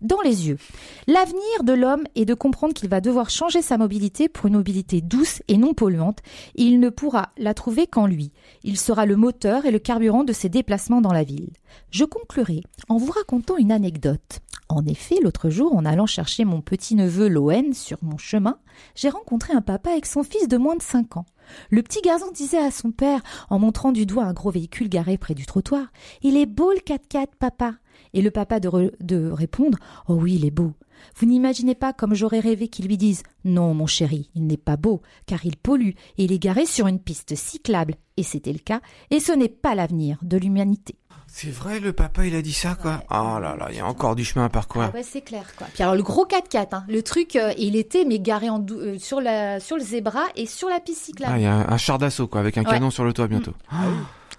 dans 0.01 0.21
les 0.23 0.49
yeux. 0.49 0.59
L'avenir 1.07 1.65
de 1.65 1.73
l'homme 1.73 2.05
est 2.15 2.25
de 2.25 2.35
comprendre 2.35 2.75
qu'il 2.75 2.89
va 2.89 3.01
devoir 3.01 3.31
changer 3.31 3.63
sa 3.63 3.79
mobilité 3.79 4.29
pour 4.29 4.47
une 4.47 4.57
mobilité 4.57 5.01
douce 5.01 5.43
et 5.49 5.57
non 5.57 5.75
polluante, 5.75 6.19
et 6.57 6.63
il 6.63 6.81
ne 6.81 6.91
pourra 6.91 7.31
la 7.39 7.55
trouver 7.55 7.87
qu'en 7.87 8.07
lui. 8.07 8.33
Il 8.65 8.79
sera 8.79 9.07
le 9.07 9.17
moteur 9.17 9.65
et 9.65 9.71
le 9.71 9.79
carburant 9.79 10.25
de 10.25 10.33
ses 10.33 10.49
déplacements 10.49 11.01
dans 11.01 11.13
la 11.13 11.25
ville. 11.25 11.51
Je 11.91 12.05
conclurai 12.05 12.63
en 12.89 12.97
vous 12.97 13.13
racontant 13.13 13.57
une 13.57 13.73
anecdote. 13.73 14.30
En 14.69 14.87
effet, 14.87 15.17
l'autre 15.21 15.51
jour, 15.51 15.75
en 15.75 15.85
allant 15.85 16.07
chercher 16.07 16.45
mon 16.45 16.61
petit-neveu 16.61 17.29
Loen 17.29 17.75
sur 17.75 17.99
mon 18.03 18.19
chemin, 18.19 18.59
j'ai 18.95 19.09
rencontré 19.09 19.53
un 19.53 19.63
papa 19.63 19.91
avec 19.91 20.07
son 20.07 20.23
fils 20.23 20.47
de 20.47 20.57
moins 20.57 20.77
de 20.77 20.83
cinq 20.83 21.17
ans. 21.17 21.27
Le 21.71 21.83
petit 21.83 22.01
garçon 22.03 22.31
disait 22.33 22.65
à 22.65 22.71
son 22.71 22.93
père, 22.93 23.21
en 23.49 23.59
montrant 23.59 23.91
du 23.91 24.07
doigt 24.07 24.25
un 24.25 24.33
gros 24.33 24.53
véhicule 24.53 24.89
garé 24.89 25.19
près 25.19 25.35
du 25.35 25.45
trottoir, 25.45 25.89
Il 26.23 26.37
est 26.37 26.47
beau 26.47 26.71
le 26.71 26.79
4x4, 26.79 27.27
papa. 27.39 27.75
Et 28.15 28.23
le 28.23 28.31
papa 28.31 28.61
de, 28.61 28.93
de 29.01 29.31
répondre, 29.31 29.79
Oh 30.07 30.15
oui, 30.15 30.37
il 30.37 30.45
est 30.45 30.53
beau. 30.53 30.73
Vous 31.17 31.27
n'imaginez 31.27 31.75
pas 31.75 31.93
comme 31.93 32.15
j'aurais 32.15 32.41
rêvé 32.41 32.69
qu'il 32.69 32.87
lui 32.87 32.97
dise 32.97 33.25
Non, 33.45 33.75
mon 33.75 33.87
chéri, 33.87 34.31
il 34.37 34.47
n'est 34.47 34.57
pas 34.57 34.77
beau, 34.77 35.03
car 35.27 35.45
il 35.45 35.57
pollue, 35.57 35.95
et 36.19 36.25
il 36.25 36.33
est 36.33 36.39
garé 36.39 36.67
sur 36.67 36.87
une 36.87 37.01
piste 37.01 37.35
cyclable, 37.35 37.97
et 38.17 38.23
c'était 38.23 38.53
le 38.53 38.59
cas, 38.59 38.81
et 39.11 39.19
ce 39.19 39.33
n'est 39.33 39.49
pas 39.49 39.75
l'avenir 39.75 40.19
de 40.23 40.37
l'humanité. 40.37 41.00
C'est 41.33 41.51
vrai, 41.51 41.79
le 41.79 41.93
papa, 41.93 42.27
il 42.27 42.35
a 42.35 42.43
dit 42.43 42.53
ça, 42.53 42.75
quoi. 42.75 43.05
Oh 43.11 43.39
là 43.41 43.57
là, 43.57 43.69
il 43.71 43.77
y 43.77 43.81
a 43.81 43.87
encore 43.87 44.17
du 44.17 44.25
chemin 44.25 44.47
à 44.47 44.49
parcourir. 44.49 44.91
Ah 44.93 44.97
ouais, 44.97 45.05
c'est 45.05 45.21
clair, 45.21 45.45
quoi. 45.57 45.69
Puis 45.73 45.83
alors, 45.83 45.95
le 45.95 46.03
gros 46.03 46.27
4x4, 46.27 46.67
hein, 46.73 46.85
le 46.89 47.03
truc, 47.03 47.37
euh, 47.37 47.53
il 47.57 47.77
était, 47.77 48.05
mais 48.05 48.19
garé 48.19 48.51
en 48.51 48.65
euh, 48.73 48.99
sur, 48.99 49.21
la, 49.21 49.61
sur 49.61 49.77
le 49.77 49.83
zébra 49.83 50.25
et 50.35 50.47
sur 50.47 50.69
la 50.69 50.81
piste 50.81 51.05
cyclable. 51.05 51.33
Ah, 51.35 51.39
il 51.39 51.45
y 51.45 51.47
a 51.47 51.55
un, 51.55 51.77
char 51.77 51.99
d'assaut, 51.99 52.27
quoi, 52.27 52.41
avec 52.41 52.59
un 52.59 52.65
canon 52.65 52.91
sur 52.91 53.05
le 53.05 53.13
toit 53.13 53.29
bientôt. 53.29 53.53
Mm. 53.53 53.55
Ah 53.73 53.85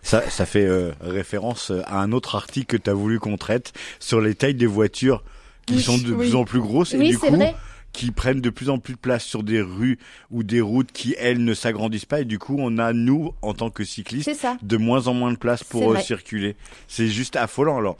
ça, 0.04 0.30
ça 0.30 0.46
fait 0.46 0.66
euh, 0.66 0.92
référence 1.00 1.72
à 1.86 2.02
un 2.02 2.12
autre 2.12 2.36
article 2.36 2.78
que 2.78 2.84
tu 2.84 2.90
as 2.90 2.94
voulu 2.94 3.20
qu'on 3.20 3.38
traite 3.38 3.72
sur 4.00 4.20
les 4.20 4.36
tailles 4.36 4.56
des 4.56 4.66
voitures 4.66 5.24
qui 5.68 5.80
sont 5.80 5.98
de 5.98 6.14
plus 6.14 6.36
en 6.36 6.44
plus 6.44 6.60
grosses. 6.60 6.94
Oui, 6.94 7.06
et 7.06 7.10
du 7.10 7.18
c'est 7.18 7.28
coup, 7.28 7.36
vrai. 7.36 7.56
Qui 7.94 8.12
prennent 8.12 8.42
de 8.42 8.50
plus 8.50 8.70
en 8.70 8.78
plus 8.78 8.94
de 8.94 9.00
place 9.00 9.24
sur 9.24 9.44
des 9.44 9.62
rues 9.62 10.00
ou 10.30 10.44
des 10.44 10.62
routes 10.62 10.92
qui, 10.92 11.16
elles, 11.20 11.44
ne 11.44 11.54
s'agrandissent 11.54 12.06
pas. 12.06 12.22
Et 12.22 12.26
du 12.26 12.40
coup, 12.40 12.56
on 12.60 12.78
a, 12.78 12.94
nous, 12.94 13.34
en 13.42 13.54
tant 13.54 13.70
que 13.70 13.84
cyclistes, 13.84 14.32
de 14.62 14.78
moins 14.78 15.08
en 15.08 15.14
moins 15.14 15.32
de 15.32 15.38
place 15.38 15.64
pour 15.64 15.92
euh, 15.92 15.98
circuler. 15.98 16.56
C'est 16.88 17.08
juste 17.08 17.36
affolant. 17.36 17.78
Alors, 17.78 17.98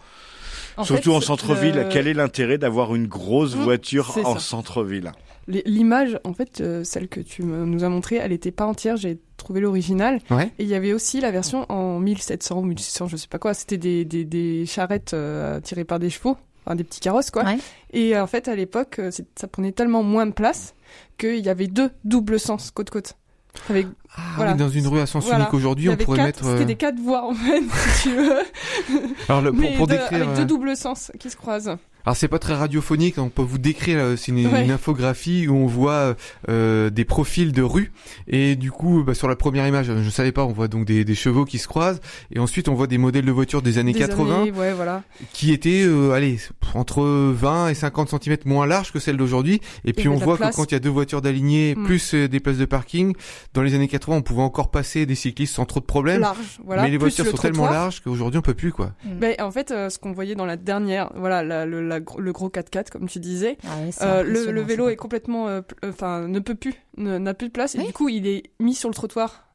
En 0.78 0.84
surtout 0.84 1.12
fait, 1.12 1.18
en 1.18 1.22
centre-ville, 1.22 1.76
le- 1.76 1.84
quel 1.90 2.08
est 2.08 2.14
l'intérêt 2.14 2.58
d'avoir 2.58 2.96
une 2.96 3.08
grosse 3.08 3.56
Mmh, 3.56 3.60
voiture 3.64 4.18
en 4.24 4.40
centre-ville? 4.40 5.12
L'image, 5.48 6.18
en 6.24 6.34
fait, 6.34 6.62
euh, 6.62 6.84
celle 6.84 7.08
que 7.10 7.20
tu 7.20 7.44
me- 7.44 7.66
nous 7.66 7.84
as 7.84 7.90
montrée, 7.90 8.16
elle 8.18 8.32
n'était 8.32 8.52
pas 8.52 8.66
entière. 8.66 8.96
J'ai 8.96 9.18
trouvé 9.38 9.60
l'original. 9.60 10.20
Ouais. 10.30 10.46
Et 10.60 10.64
il 10.64 10.68
y 10.70 10.76
avait 10.76 10.94
aussi 10.94 11.20
la 11.20 11.32
version 11.32 11.66
en 11.70 12.00
1700 12.00 12.60
ou 12.60 12.64
1600, 12.64 13.08
je 13.08 13.18
sais 13.18 13.28
pas 13.28 13.40
quoi. 13.40 13.54
C'était 13.54 13.78
des, 13.80 14.06
des, 14.06 14.24
des 14.24 14.66
charrettes 14.66 15.14
euh, 15.14 15.60
tirées 15.60 15.84
par 15.84 16.00
des 16.00 16.10
chevaux, 16.12 16.38
enfin 16.66 16.76
des 16.76 16.84
petits 16.84 17.00
carrosses, 17.00 17.32
quoi. 17.32 17.44
Ouais. 17.44 17.58
Et 17.92 18.16
euh, 18.16 18.24
en 18.24 18.28
fait, 18.28 18.48
à 18.48 18.56
l'époque, 18.56 19.00
euh, 19.00 19.12
ça 19.36 19.48
prenait 19.48 19.72
tellement 19.72 20.04
moins 20.04 20.26
de 20.26 20.32
place 20.32 20.76
qu'il 21.18 21.40
y 21.40 21.50
avait 21.50 21.68
deux 21.68 21.92
doubles 22.04 22.40
sens 22.40 22.72
côte-côte. 22.72 23.16
Avec 23.70 23.88
Ah 24.16 24.22
Voilà. 24.36 24.52
oui, 24.52 24.58
dans 24.58 24.70
une 24.70 24.88
rue 24.88 25.00
à 25.00 25.06
sens 25.06 25.24
Voilà. 25.26 25.40
unique 25.40 25.54
aujourd'hui, 25.54 25.90
on 25.90 25.96
pourrait 25.96 26.18
quatre, 26.18 26.26
mettre. 26.28 26.44
C'était 26.46 26.62
euh, 26.62 26.66
des 26.66 26.76
quatre 26.76 27.00
voies 27.00 27.24
en 27.26 27.34
fait, 27.34 27.62
si 27.96 28.10
tu 28.10 28.16
veux. 28.16 28.40
Alors, 29.30 29.42
le- 29.42 29.52
pour, 29.52 29.62
Mais 29.62 29.76
pour 29.78 29.88
de- 29.88 29.94
décrire. 29.94 30.14
avec 30.24 30.30
euh, 30.30 30.36
deux 30.38 30.46
doubles 30.46 30.76
sens 30.76 31.12
qui 31.20 31.30
se 31.30 31.36
croisent. 31.38 31.78
Alors 32.04 32.18
c'est 32.18 32.28
pas 32.28 32.40
très 32.40 32.56
radiophonique, 32.56 33.20
on 33.20 33.30
peut 33.30 33.44
vous 33.44 33.60
décrire, 33.60 34.00
euh, 34.00 34.16
c'est 34.16 34.32
une, 34.32 34.48
Ouais. 34.48 34.66
une 34.66 34.72
infographie 34.72 35.48
où 35.48 35.54
on 35.56 35.68
voit 35.68 36.16
euh, 36.50 36.90
des 36.90 37.06
profils 37.06 37.52
de 37.52 37.62
rue 37.62 37.92
et 38.28 38.56
du 38.56 38.72
coup 38.72 39.04
bah, 39.04 39.14
sur 39.14 39.28
la 39.28 39.36
première 39.36 39.68
image, 39.68 39.86
je 40.02 40.10
savais 40.10 40.32
pas, 40.32 40.44
on 40.44 40.52
voit 40.52 40.68
donc 40.68 40.86
des, 40.86 41.06
des 41.06 41.14
chevaux 41.14 41.46
qui 41.46 41.60
se 41.60 41.68
croisent 41.68 42.00
et 42.34 42.40
ensuite 42.40 42.70
on 42.70 42.74
voit 42.74 42.88
des 42.88 42.98
modèles 42.98 43.26
de 43.26 43.32
voitures 43.32 43.62
des 43.62 43.78
années 43.78 43.94
Des 43.94 44.00
80 44.00 44.42
années, 44.42 44.52
ouais, 44.52 44.74
voilà. 44.74 45.04
qui 45.32 45.52
étaient 45.54 45.84
euh, 45.84 46.14
allez 46.14 46.40
entre 46.74 47.04
20 47.04 47.68
et 47.70 47.76
50 47.76 48.10
cm 48.20 48.38
moins 48.46 48.66
larges 48.66 48.92
que 48.92 48.98
celles 48.98 49.18
d'aujourd'hui 49.18 49.62
et 49.86 49.94
puis 49.94 50.08
on 50.10 50.16
voit 50.16 50.40
que 50.40 50.56
quand 50.56 50.72
il 50.72 50.74
y 50.74 50.78
a 50.78 50.80
deux 50.80 50.90
voitures 50.90 51.22
d'alignées 51.22 51.76
Mm. 51.76 51.84
plus 51.86 52.16
des 52.16 52.40
places 52.40 52.58
de 52.58 52.66
parking, 52.66 53.14
dans 53.54 53.62
les 53.62 53.76
années 53.76 53.88
80 53.88 54.01
on 54.10 54.22
pouvait 54.22 54.42
encore 54.42 54.72
passer 54.72 55.06
des 55.06 55.16
cyclistes 55.16 55.54
sans 55.56 55.66
trop 55.66 55.80
de 55.80 55.86
problèmes. 55.86 56.22
Large, 56.22 56.60
voilà. 56.66 56.82
mais 56.84 56.90
les 56.90 56.98
plus 56.98 57.06
voitures 57.08 57.26
le 57.26 57.32
sont 57.32 57.38
tellement 57.38 57.70
larges 57.70 58.02
qu'aujourd'hui 58.02 58.40
on 58.40 58.42
peut 58.42 58.54
plus 58.54 58.72
quoi. 58.72 58.92
Ben, 59.06 59.36
en 59.40 59.52
fait, 59.52 59.72
euh, 59.72 59.90
ce 59.90 60.00
qu'on 60.00 60.12
voyait 60.12 60.36
dans 60.36 60.46
la 60.46 60.58
dernière, 60.58 61.12
voilà, 61.16 61.44
la- 61.44 61.66
le, 61.66 61.82
la 61.88 62.00
gro- 62.00 62.20
le 62.20 62.32
gros 62.32 62.50
4x4, 62.50 62.90
comme 62.90 63.08
tu 63.08 63.20
disais, 63.20 63.58
Ah 63.66 64.06
euh, 64.06 64.24
le, 64.24 64.62
vélo 64.62 64.90
est 64.90 64.96
complètement, 64.96 65.48
euh, 65.48 65.62
euh, 65.86 65.90
enfin, 65.90 66.28
ne 66.28 66.40
peut 66.40 66.56
plus, 66.56 66.74
n'a 66.98 67.34
plus 67.34 67.48
de 67.48 67.54
place, 67.54 67.76
et 67.76 67.80
du 67.84 67.94
coup, 67.94 68.10
il 68.10 68.28
est 68.28 68.44
mis 68.60 68.74
sur 68.76 68.90
le 68.90 68.96
trottoir. 68.96 69.48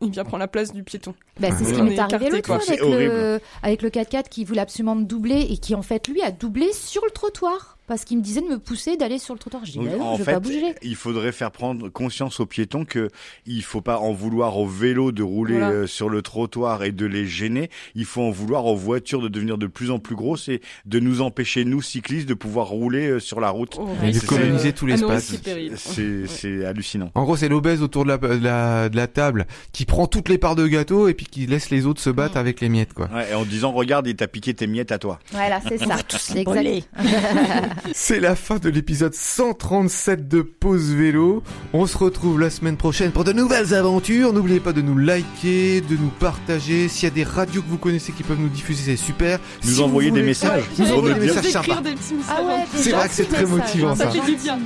Il 0.00 0.10
vient 0.10 0.22
prendre 0.22 0.38
la 0.38 0.46
place 0.46 0.72
du 0.72 0.84
piéton. 0.84 1.14
Bah, 1.40 1.48
c'est 1.58 1.64
ce 1.64 1.74
qui 1.74 1.82
m'est 1.82 1.94
est 1.94 1.98
arrivé 1.98 2.30
l'autre 2.30 2.46
fois 2.46 2.60
avec 2.64 2.80
le, 2.80 3.40
avec 3.64 3.82
le 3.82 3.88
4x4 3.90 4.28
qui 4.28 4.44
voulait 4.44 4.60
absolument 4.60 4.94
me 4.94 5.02
doubler 5.02 5.48
et 5.50 5.56
qui 5.58 5.74
en 5.74 5.82
fait 5.82 6.06
lui 6.06 6.22
a 6.22 6.30
doublé 6.30 6.72
sur 6.72 7.04
le 7.04 7.10
trottoir. 7.10 7.76
Parce 7.86 8.04
qu'il 8.04 8.18
me 8.18 8.22
disait 8.22 8.40
de 8.40 8.46
me 8.46 8.58
pousser 8.58 8.96
d'aller 8.96 9.18
sur 9.18 9.34
le 9.34 9.38
trottoir. 9.38 9.64
Je 9.64 9.72
dis, 9.72 9.78
Donc, 9.78 9.88
bah 9.88 9.96
non, 9.96 10.04
en 10.04 10.12
je 10.14 10.18
veux 10.18 10.24
fait, 10.24 10.32
pas 10.32 10.40
bouger. 10.40 10.74
il 10.82 10.96
faudrait 10.96 11.32
faire 11.32 11.50
prendre 11.50 11.88
conscience 11.88 12.40
aux 12.40 12.46
piétons 12.46 12.84
que 12.84 13.10
il 13.46 13.62
faut 13.62 13.80
pas 13.80 13.98
en 13.98 14.12
vouloir 14.12 14.56
aux 14.58 14.66
vélos 14.66 15.12
de 15.12 15.22
rouler 15.22 15.54
Voilà. 15.58 15.70
euh, 15.70 15.86
sur 15.86 16.08
le 16.08 16.22
trottoir 16.22 16.82
et 16.84 16.92
de 16.92 17.06
les 17.06 17.26
gêner. 17.26 17.70
Il 17.94 18.04
faut 18.04 18.22
en 18.22 18.30
vouloir 18.30 18.66
aux 18.66 18.76
voitures 18.76 19.20
de 19.22 19.28
devenir 19.28 19.58
de 19.58 19.66
plus 19.66 19.90
en 19.90 19.98
plus 19.98 20.14
grosses 20.16 20.48
et 20.48 20.60
de 20.86 20.98
nous 21.00 21.20
empêcher 21.20 21.64
nous 21.64 21.82
cyclistes 21.82 22.28
de 22.28 22.34
pouvoir 22.34 22.68
rouler 22.68 23.06
euh, 23.08 23.20
sur 23.20 23.40
la 23.40 23.50
route. 23.50 23.76
Oh, 23.78 23.88
Et 24.02 24.12
de 24.12 24.18
coloniser 24.20 24.72
tout 24.72 24.86
l'espace. 24.86 25.36
péril. 25.36 25.72
C'est 25.76 26.26
c'est 26.26 26.64
hallucinant. 26.64 27.10
En 27.14 27.24
gros, 27.24 27.36
c'est 27.36 27.48
l'obèse 27.48 27.82
autour 27.82 28.04
de 28.04 28.08
la, 28.10 28.18
de, 28.18 28.26
la, 28.44 28.88
de 28.88 28.96
la 28.96 29.06
table 29.06 29.46
qui 29.72 29.84
prend 29.84 30.06
toutes 30.06 30.28
les 30.28 30.38
parts 30.38 30.56
de 30.56 30.66
gâteau 30.66 31.08
et 31.08 31.14
puis 31.14 31.26
qui 31.26 31.46
laisse 31.46 31.70
les 31.70 31.86
autres 31.86 32.00
se 32.00 32.10
battre 32.10 32.34
Mm. 32.34 32.38
avec 32.38 32.60
les 32.60 32.68
miettes, 32.68 32.92
quoi. 32.94 33.08
Ouais, 33.14 33.30
et 33.30 33.34
en 33.34 33.44
disant 33.44 33.70
regarde, 33.72 34.06
il 34.06 34.16
t'a 34.16 34.26
piqué 34.26 34.54
tes 34.54 34.66
miettes 34.66 34.90
à 34.92 34.98
toi. 34.98 35.18
Voilà, 35.32 35.60
c'est 35.68 35.78
ça. 35.78 35.96
C'est 36.08 36.42
voler. 36.44 36.82
C'est 37.92 38.20
la 38.20 38.34
fin 38.36 38.56
de 38.58 38.68
l'épisode 38.68 39.14
137 39.14 40.28
de 40.28 40.42
Pause 40.42 40.92
Vélo. 40.92 41.42
On 41.72 41.86
se 41.86 41.96
retrouve 41.96 42.40
la 42.40 42.50
semaine 42.50 42.76
prochaine 42.76 43.10
pour 43.10 43.24
de 43.24 43.32
nouvelles 43.32 43.74
aventures. 43.74 44.32
N'oubliez 44.32 44.60
pas 44.60 44.72
de 44.72 44.80
nous 44.82 44.96
liker, 44.98 45.80
de 45.80 45.96
nous 45.96 46.10
partager. 46.20 46.88
S'il 46.88 47.04
y 47.04 47.12
a 47.12 47.14
des 47.14 47.24
radios 47.24 47.62
que 47.62 47.68
vous 47.68 47.78
connaissez 47.78 48.12
qui 48.12 48.22
peuvent 48.22 48.38
nous 48.40 48.48
diffuser, 48.48 48.96
c'est 48.96 49.02
super. 49.04 49.38
Nous 49.62 49.68
Si 49.70 49.74
vous 49.76 49.82
envoyer 49.82 50.10
des 50.10 50.20
voulez- 50.20 50.26
messages. 50.30 50.64
Nous 50.78 50.92
envoyer 50.92 51.14
des 51.14 51.26
messages 51.26 51.50
sympas. 51.50 51.82
Ah 52.28 52.42
ouais, 52.42 52.64
C'est 52.74 52.90
vrai 52.90 53.08
que 53.08 53.14
c'est 53.14 53.24
très 53.28 53.42
messages, 53.42 53.58
motivant, 53.58 53.94
ça. 53.94 54.10
Fait 54.10 54.20
du 54.20 54.36
bien. 54.36 54.58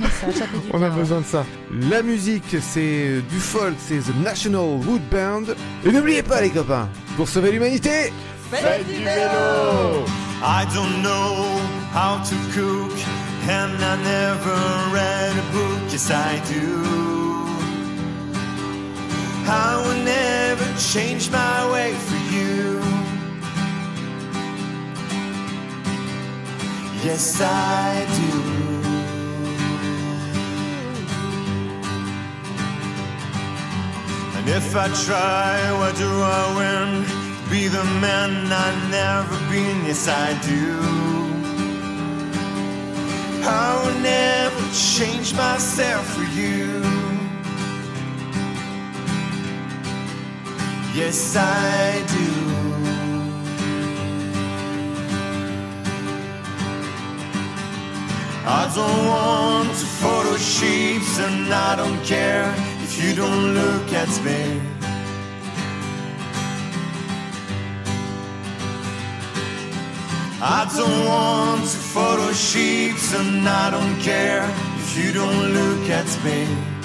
On 0.73 0.81
a 0.81 0.89
besoin 0.89 1.21
de 1.21 1.25
ça. 1.25 1.45
La 1.89 2.01
musique, 2.01 2.55
c'est 2.61 3.21
du 3.31 3.39
folk, 3.39 3.75
c'est 3.87 3.99
The 3.99 4.15
National 4.23 4.61
Wood 4.85 5.01
Band. 5.11 5.53
Et 5.85 5.91
n'oubliez 5.91 6.23
pas, 6.23 6.41
les 6.41 6.49
copains, 6.49 6.89
pour 7.15 7.27
sauver 7.27 7.51
l'humanité, 7.51 8.11
Faites 8.51 8.87
du 8.87 8.95
vélo 9.03 10.05
I 10.41 10.63
don't 10.73 11.03
know 11.03 11.43
how 11.91 12.23
to 12.23 12.35
cook, 12.53 12.97
and 13.49 13.83
I 13.83 13.95
never 14.01 14.55
read 14.93 15.37
a 15.37 15.51
book. 15.51 15.91
Yes, 15.91 16.09
I 16.11 16.39
do. 16.47 16.89
I 19.51 19.81
will 19.83 20.01
never 20.05 20.65
change 20.79 21.29
my 21.29 21.69
way 21.73 21.93
for 21.93 22.19
you. 22.33 22.79
Yes, 27.03 27.41
I 27.41 28.05
do. 28.19 28.59
And 34.37 34.47
if 34.47 34.73
I 34.73 34.87
try, 35.03 35.73
what 35.77 35.97
do 35.97 36.07
I 36.07 36.55
win? 36.55 37.18
Be 37.49 37.67
the 37.67 37.83
man 37.99 38.51
I've 38.51 38.91
never 38.91 39.37
been, 39.51 39.85
yes 39.87 40.07
I 40.07 40.33
do. 40.47 41.09
I 43.43 43.81
will 43.81 43.99
never 44.01 44.61
change 44.71 45.33
myself 45.33 46.05
for 46.13 46.23
you. 46.39 46.79
Yes, 50.95 51.35
I 51.35 52.03
do. 52.15 52.49
I 58.45 58.71
don't 58.75 59.05
want 59.07 59.69
to 59.69 59.85
photo 60.01 60.37
sheets 60.37 61.19
and 61.19 61.53
I 61.53 61.75
don't 61.75 62.03
care 62.03 62.53
if 62.83 63.01
you 63.01 63.15
don't 63.15 63.53
look 63.53 63.93
at 63.93 64.09
me. 64.23 64.78
I 70.41 70.71
don't 70.73 71.05
want 71.05 71.61
to 71.63 71.77
photo 71.77 72.31
sheets 72.31 73.13
and 73.13 73.47
I 73.47 73.71
don't 73.71 73.99
care 73.99 74.45
if 74.77 74.97
you 74.97 75.11
don't 75.11 75.53
look 75.53 75.89
at 75.89 76.07
me. 76.23 76.78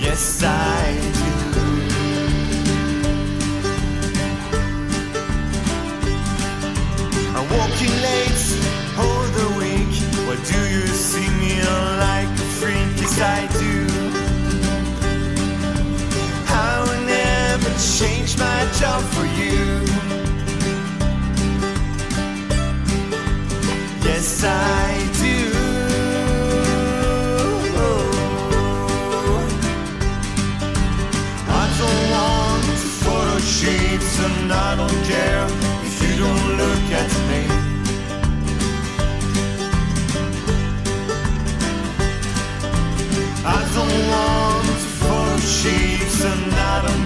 Yes, 0.00 0.42
I 0.42 0.94
do. 1.18 1.32
I'm 7.36 7.46
walking 7.50 7.94
late 8.08 8.44
all 8.96 9.24
the 9.38 9.48
week. 9.60 9.94
Why 10.26 10.36
do 10.52 10.60
you 10.70 10.86
see 10.86 11.28
me 11.42 11.54
like 11.98 12.28
a 12.28 12.48
freak? 12.58 12.88
Yes, 12.96 13.20
I 13.20 13.46
do. 13.60 13.74
I 16.48 16.80
will 16.86 17.02
never 17.04 17.70
change 17.98 18.38
my 18.38 18.60
job 18.80 19.02
for 19.14 19.26
you. 19.26 19.84
Yes, 24.04 24.44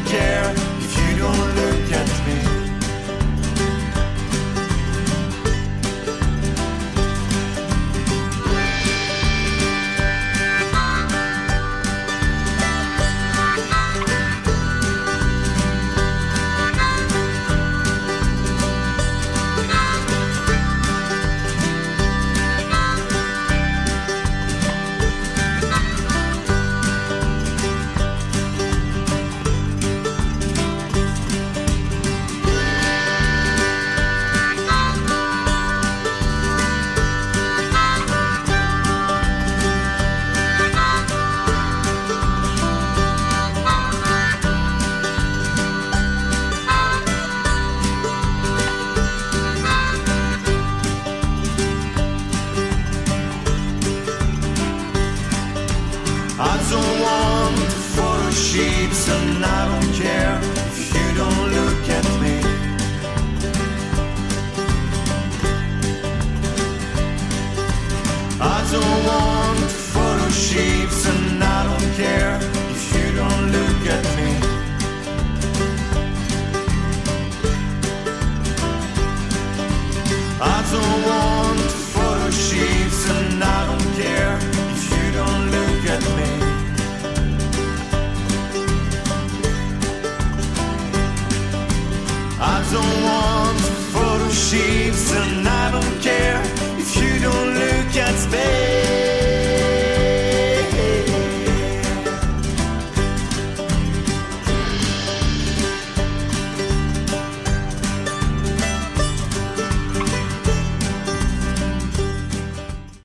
chair. 0.09 0.58